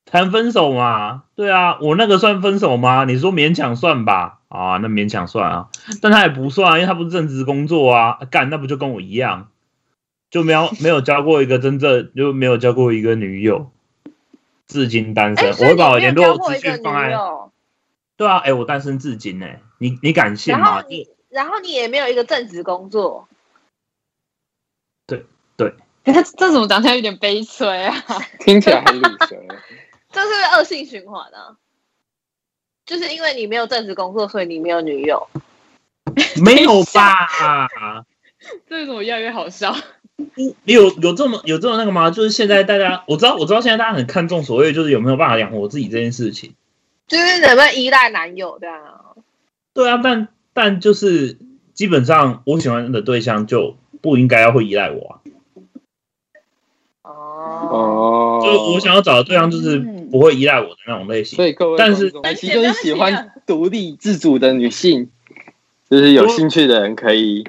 [0.05, 1.24] 谈分手嘛。
[1.35, 3.05] 对啊，我那个算分手吗？
[3.05, 4.41] 你说勉强算吧。
[4.49, 5.68] 啊，那勉强算啊，
[6.01, 8.18] 但他也不算，因为他不是正职工作啊。
[8.31, 9.49] 干，那不就跟我一样，
[10.31, 13.70] 就没有 没有交过一个真正，就没有交过一个女友，
[14.66, 15.51] 至今单身。
[15.51, 17.18] 我会把我联络资讯放在。
[18.16, 19.47] 对啊，哎，我单身至今呢。
[19.79, 20.61] 你你敢信吗？
[20.61, 21.07] 然后你，
[21.37, 23.28] 然后你也没有一个正职工作。
[25.07, 25.74] 对 对，
[26.05, 27.95] 这这怎么讲起来有点悲催啊？
[28.41, 29.37] 听起来很绿色。
[30.11, 31.59] 这是恶性循环啊！
[32.87, 35.28] 就是因为你没有正职工作，所以你没有女友。
[36.43, 37.28] 没有吧？
[38.66, 39.76] 这怎么越来越好笑？
[40.16, 42.11] 你有有这么有这么那个吗？
[42.11, 46.55] 就是现在大家，我知道我知道现在大家很看重所谓就是有没有办法养活自己这件事情。
[47.07, 49.01] 就是能不能依赖男友这样啊？
[49.74, 51.37] 对啊，但但就是
[51.75, 55.21] 基本上我喜欢的对象就不应该要会依赖我啊。
[57.03, 59.79] 哦，就我想要找的对象就是
[60.11, 61.37] 不会依赖我的那种类型。
[61.37, 65.11] 所以各位，但是其实就是喜欢独立自主的女性，
[65.91, 67.45] 就是有兴趣的人可以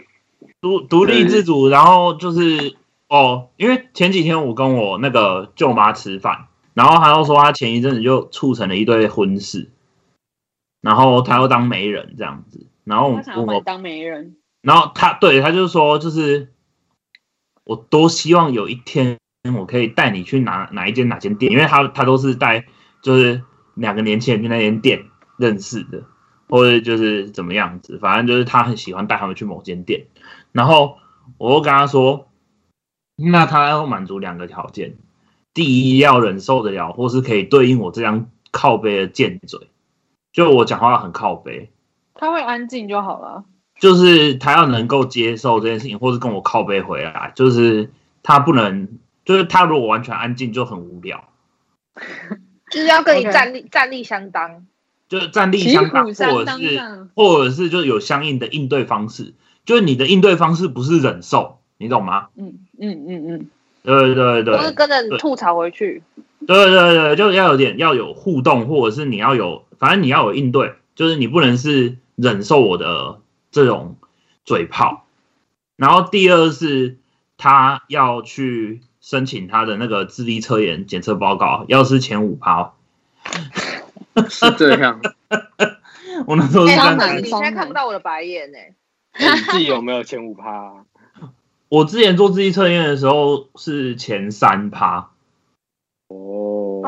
[0.60, 1.70] 独独立自主。
[1.70, 2.76] 然后就是
[3.08, 6.48] 哦，因为前几天我跟我那个舅妈吃饭。
[6.74, 9.70] 然后她又说，她前一阵子就促成了一对婚事，
[10.82, 16.54] 然后她又当媒人这样子，然后我当媒人，然后他对他就是说，就是
[17.66, 19.18] 我多希望有一天
[19.56, 22.66] 我可以带你去哪哪一间哪间店，因为他他都是带
[23.04, 23.44] 就是
[23.76, 25.06] 两个年轻人去那间店
[25.38, 26.06] 认识的，
[26.48, 30.08] 或者就是怎么样子，反正就是他很喜欢带他们去某间店，
[30.54, 30.98] 然后
[31.38, 32.30] 我又跟他说，
[33.18, 34.96] 那他要满足两个条件。
[35.54, 39.72] 第一要忍受得了，或是可以对应我这样靠背的贱嘴，
[40.32, 41.72] 就我讲话很靠背，
[42.18, 43.44] 他会安静就好了。
[43.80, 47.92] 就是他要能够接受这件事情，或是跟我靠背回来，就是
[48.24, 48.88] 他不能，
[49.24, 51.24] 就是他如果完全安静就很无聊，
[52.72, 54.66] 就是要跟你站立站立相当，
[55.08, 62.30] 就是站立相当，或者是或者是就是有相应的应对方式，就是你的应对方式不是忍受，你懂吗？
[62.36, 63.50] 嗯嗯嗯嗯。
[63.84, 66.04] 对对对，不是跟着你吐槽回去。
[66.46, 73.96] 对对对，就要有点要有互动，或者是你要有，反正你要有应对，就是你不能是忍受我的这种
[74.44, 75.06] 嘴炮。
[75.78, 76.98] 然后第二是
[77.38, 82.74] 他要去申请他的那个智力测验检测报告，要是前五趴。
[84.30, 85.00] 是这样。
[86.28, 86.98] 我那时候是这样。
[87.18, 88.58] 你现在看不到我的白眼呢？
[89.20, 90.84] 你自己有没有前五趴？
[91.70, 95.10] 我之前做智力测验的时候是前三趴，
[96.08, 96.82] 哦，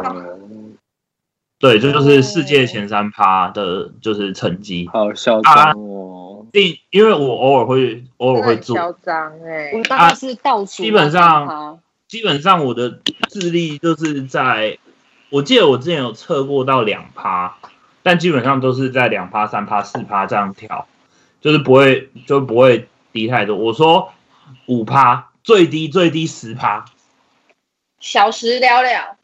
[1.59, 4.89] 对，这就是世界前三趴的，就是成绩。
[4.91, 6.45] 好嚣张哦！
[6.51, 9.71] 第，因为我偶尔会偶尔会做，嚣张哎！
[9.73, 12.99] 我大概是倒数，基本上基本上我的
[13.29, 14.77] 智力就是在，
[15.29, 17.57] 我记得我之前有测过到两趴，
[18.01, 20.87] 但基本上都是在两趴、三趴、四趴这样跳，
[21.41, 23.55] 就是不会就不会低太多。
[23.55, 24.11] 我说。
[24.65, 26.85] 五趴，最低最低十趴，
[27.99, 29.17] 小时了了，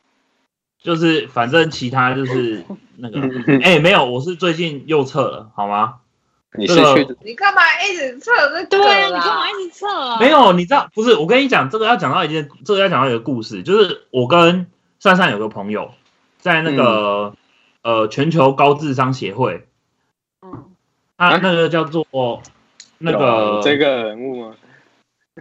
[0.85, 2.63] 就是反正其他就是
[2.97, 3.19] 那个，
[3.63, 5.95] 哎，没有，我是最近又测了，好吗？
[6.55, 7.07] 你是去？
[7.23, 8.65] 你干嘛一直测这个？
[8.67, 10.19] 对啊，你干嘛一直测啊？
[10.19, 11.15] 没有，你知道不是？
[11.15, 14.67] 我跟你讲，这个要讲到一件，这个要讲到一个故事，就是我跟
[14.99, 15.91] 珊珊有个朋友，
[16.37, 17.33] 在那个
[17.81, 19.67] 呃全球高智商协会，
[20.43, 20.65] 嗯，
[21.15, 22.05] 啊，那个叫做
[22.99, 24.55] 那个这个人物吗？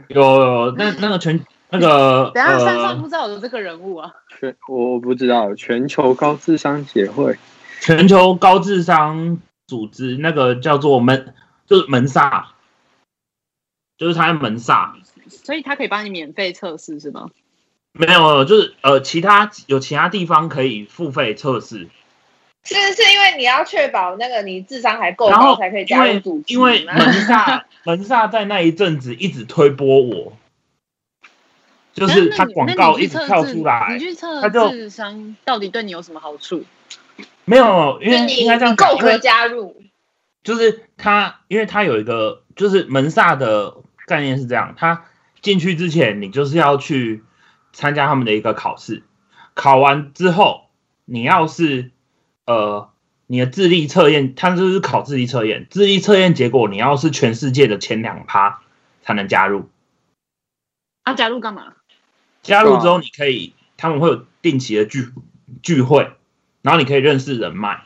[0.08, 4.12] 有有，那那个全那个， 等下山上不知道有这个人物啊？
[4.38, 7.36] 全我不知道，全球高智商协会，
[7.80, 11.34] 全球高智商组织，那个叫做门，
[11.66, 12.52] 就是门萨，
[13.98, 14.96] 就是他门萨，
[15.28, 17.30] 所以他可以帮你免费测试是吗？
[17.92, 21.88] 没有，就是呃，其他有其他地方可以付费测试。
[22.66, 26.54] 是是因为你要确保那个你智商还够高才可以加入组织。
[26.54, 30.32] 因为 门萨门萨在那一阵子一直推波我，
[31.94, 36.64] 就是他广告一直跳出来，你去测智商到底对你有什么好处？
[37.46, 39.82] 没有，因为应该这样够格加入。
[40.42, 43.76] 就是他，因为他有一个就是门萨的
[44.06, 45.06] 概念是这样，他
[45.40, 47.24] 进去之前你就是要去
[47.72, 49.02] 参加他们的一个考试，
[49.54, 50.66] 考完之后
[51.04, 51.92] 你要是。
[52.46, 52.90] 呃，
[53.26, 55.66] 你的智力测验，它就是考智力测验。
[55.70, 58.60] 智力测验结果，你要是全世界的前两趴
[59.00, 59.70] 才能加入。
[61.04, 61.73] 啊，加入干嘛？
[62.44, 65.08] 加入之后，你可以他们会有定期的聚
[65.62, 66.08] 聚会，
[66.62, 67.80] 然后你可以认识人脉，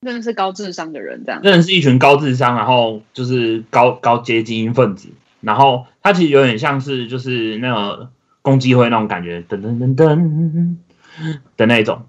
[0.00, 5.10] 认识高智商的人，这样认识一群高智商，然后就是高高阶精英分子。
[5.40, 8.10] 然后他其实有点像是就是那个
[8.42, 10.76] 共济会那种感觉，噔噔噔噔
[11.56, 12.06] 的那种。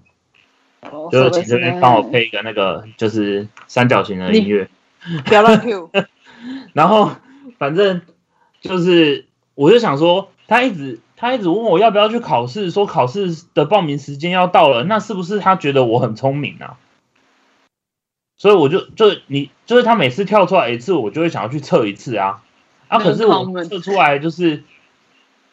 [1.10, 4.68] 就是请这边帮我配一个那个，就是三角形的音乐，
[5.24, 5.90] 不要乱 Q。
[6.74, 7.10] 然后
[7.58, 8.02] 反正
[8.60, 16.78] 就是，我就想说，他一直他一直问我要不要去考试，说考试的报名时间要到了，那是不是他觉得我很聪明啊？
[18.36, 22.42] 所以我就就你就是他每次跳出来一次，我就会想要去测一次啊
[22.88, 22.98] 啊！
[22.98, 24.62] 可是我测出来就是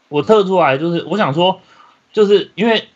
[0.10, 1.62] 我测出来就是我想说，
[2.12, 2.88] 就是因为。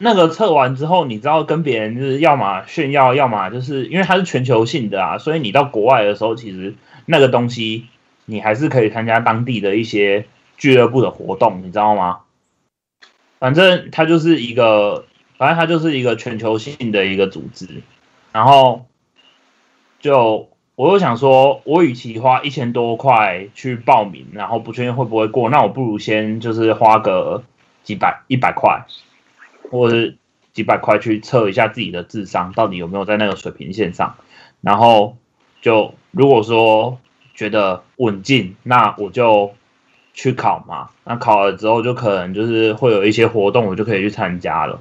[0.00, 7.88] 那个测完之后，你知道跟别人就是要么炫耀，要么就是因为它是全球性的啊，所以你到国外的时候，其实那个东西
[8.24, 10.28] 你还是可以参加当地的一些
[10.58, 12.20] 俱乐部的活动，你知道吗？
[13.38, 15.06] 反正它就是一个，
[15.38, 17.82] 反正它就是一个全球性的一个组织。
[18.32, 18.84] 然后
[20.00, 27.42] 就我又想说，我与其花一千多块去报名，然后不确定会不会过，那我不如先就是花个
[27.82, 28.84] 几百一百块。
[29.70, 30.14] 或者
[30.54, 34.16] 几百块去测一下自己的智商到底有没有在那个水平线上，
[34.62, 35.18] 然后
[35.60, 36.98] 就如果说
[37.34, 39.52] 觉得稳进，那我就
[40.18, 40.90] 去考嘛。
[41.04, 44.80] 那考了之后就可能就是会有一些活动，我就可以去参加了。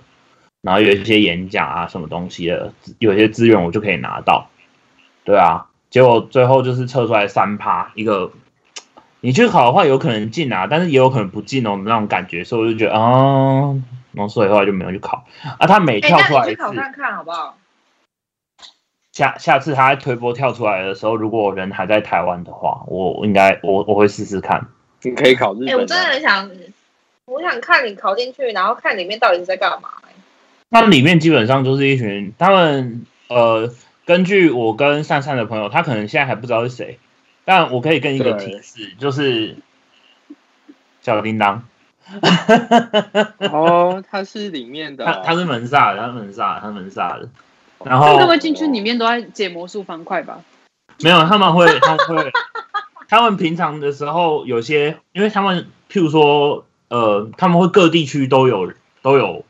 [0.63, 4.49] 然后有一些演讲啊什么东西的，有些资源我就可以拿到。
[5.23, 8.31] 对啊，结果最后就是测出来三趴一个，
[9.21, 13.75] 你去考的话有可能进啊，但是也有可能不进哦那种感觉，所以我就觉得啊。
[14.13, 15.25] 然后所以后来就没有去考
[15.59, 15.67] 啊。
[15.67, 17.55] 他每跳出来一次，考看看好不好？
[19.11, 24.67] 下下次他推波跳出来的时候，如果人还在台湾的话，我应该我我会试试看。
[25.09, 25.69] 你可以考日本。
[25.69, 26.49] 哎，我真的很想，
[27.25, 29.89] 我想看你考进去，然后看里面到底是在干嘛。
[30.69, 33.73] 那里面基本上就是一群他们呃，
[34.05, 36.99] 根据我跟善善的朋友，他可能现在还不知道是谁，
[37.45, 39.55] 但我可以跟一个提示，就是
[41.01, 41.63] 小叮当。
[43.51, 47.29] 哦，他是里面的， 他他是门萨的，他是门萨，他是门萨的。
[47.85, 50.41] 然后他们进去里面都在解魔术方块吧？
[51.01, 52.31] 没有，他们会，他们会，
[53.07, 59.45] 他们平常的时候有些，因为他们譬如说，呃，他们会各地区都有都有，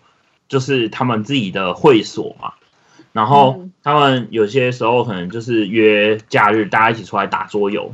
[0.48, 2.54] 就是他们自己的会所嘛。
[3.14, 7.94] 然后他们有些时候可能就是约假日，大家一起出来打桌游。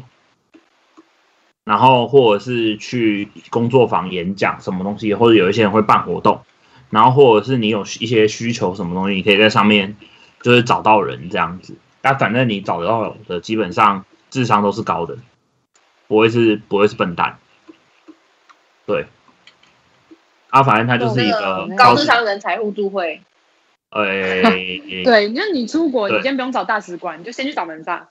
[1.65, 6.41] 然后或者是去工作坊演讲什么东西，或者有一些人会办活动，
[6.89, 9.95] 然后或者是你有一些需求什么东西，你可以在上面
[10.41, 11.77] 就是找到人这样子。
[12.01, 15.17] 但反正你找得到的，基本上智商都是高的，
[16.13, 17.39] 不会是不会是笨蛋。
[18.85, 19.07] 对，
[20.51, 23.23] 啊，反正他就是一个高智商人才互助会。
[23.89, 24.43] 哎，
[25.03, 28.09] 对，那你出国，你先不用找大使馆，你就先去找门萨。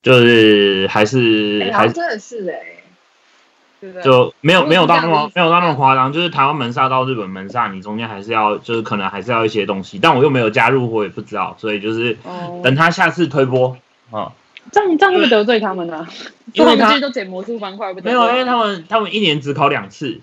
[0.00, 6.14] 就是还是还真的是哎，就没有没有到那么没有到那么夸张。
[6.14, 12.16] 就是台湾门萨到日本门萨，你中间还是要就是可能还是要一些东西，但我又没有加入，我也不知道，所以就是
[12.64, 13.76] 等他下次推播
[14.10, 14.32] 啊。
[14.70, 16.06] 这样这样会得罪他们 呢？
[16.52, 20.20] 因为他们都捡魔术方块，没有，因为他们他们一年只考两次，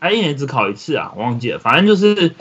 [0.00, 1.58] 还一年只考一次啊，我忘记了。
[1.58, 2.34] 反正就是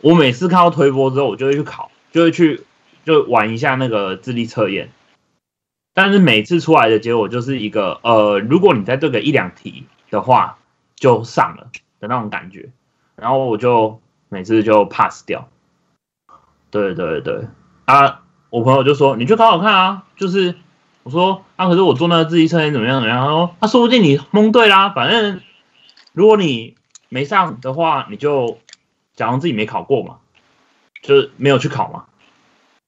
[0.00, 2.64] 我每次看到推波之后，我就会去考，就会去
[3.04, 4.90] 就玩一下那个智力测验。
[5.94, 10.58] 但是每次出来的结果就是一个呃，如果你再对个一两题的话，
[10.96, 11.68] 就上了
[12.00, 12.70] 的那种感觉，
[13.14, 15.48] 然后我就每次就 pass 掉。
[16.70, 17.46] 对对对，
[17.84, 18.21] 啊，
[18.52, 20.54] 我朋友就说你去考考看啊，就是
[21.04, 23.24] 我说啊，可是我做那个自己测验怎么样怎么样？
[23.24, 25.40] 他说他说不定你蒙对啦，反正
[26.12, 26.76] 如果你
[27.08, 28.58] 没上的话，你就
[29.14, 30.18] 假装自己没考过嘛，
[31.00, 32.04] 就是没有去考嘛，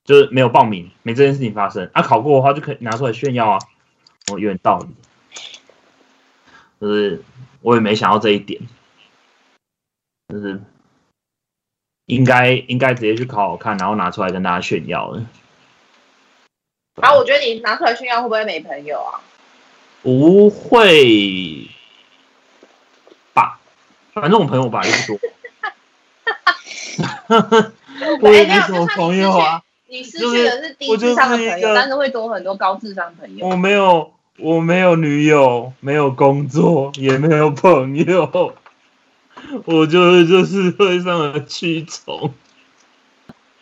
[0.05, 1.89] 就是没有报名，没这件事情发生。
[1.95, 3.59] 啊，考过的话就可以拿出来炫耀啊，
[4.31, 4.89] 哦，有点道理。
[6.78, 7.24] 就是
[7.62, 8.61] 我也没想到这一点，
[10.28, 10.61] 就是
[12.05, 15.23] 应该应该直接去考考看，然后拿出来跟大家炫耀的。
[17.00, 19.20] 啊，我觉得你拿出来炫耀会不会没朋友啊？
[20.02, 21.68] 不会
[23.32, 23.58] 吧，
[24.12, 25.18] 反正我朋友吧也不多。
[28.20, 29.62] 我也没什么朋友啊。
[29.86, 33.46] 你失去的是低智商的朋友，但是会多很多高智商朋友。
[33.46, 34.12] 我没有。
[34.36, 38.52] 我没有女友，没有工作，也没有朋友，
[39.64, 42.34] 我就是就是会上的蛆虫。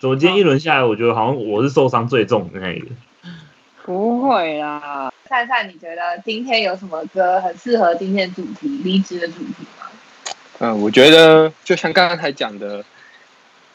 [0.00, 2.86] 么今天一轮下来，我觉得好像我是受伤最重的那一个。
[3.84, 9.86] 不会啦，灿灿，你觉得今天有什么歌很适合今天主题离职的主题吗？
[10.60, 12.84] 嗯，我觉得就像刚刚才讲的，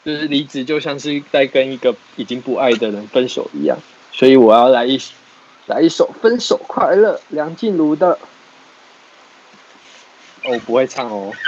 [0.04, 3.78] 就是离职就像是在跟一个已经不爱的人分手一样，
[4.12, 5.00] 所以我要来一。
[5.66, 8.18] 来一首《分手快乐》，梁静茹的。
[10.44, 11.30] 我不会唱哦。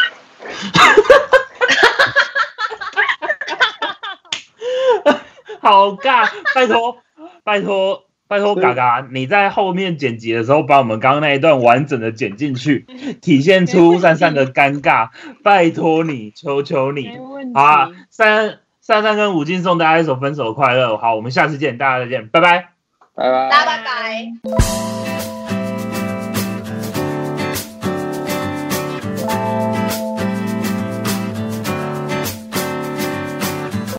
[5.63, 6.29] 好尬！
[6.55, 6.99] 拜托，
[7.43, 12.87] 拜托，拜托，嘎嘎，你在后面剪辑的时候，把我们刚刚那一段完整的剪进去，
[13.21, 15.09] 体现出珊珊的尴尬。
[15.43, 17.11] 拜托你，求求你。
[17.53, 20.95] 好，珊珊珊跟吴静送大家一首《分手快乐》。
[20.97, 22.69] 好，我们下次见，大家再见，拜拜。
[23.17, 25.10] 拜拜，大家拜拜。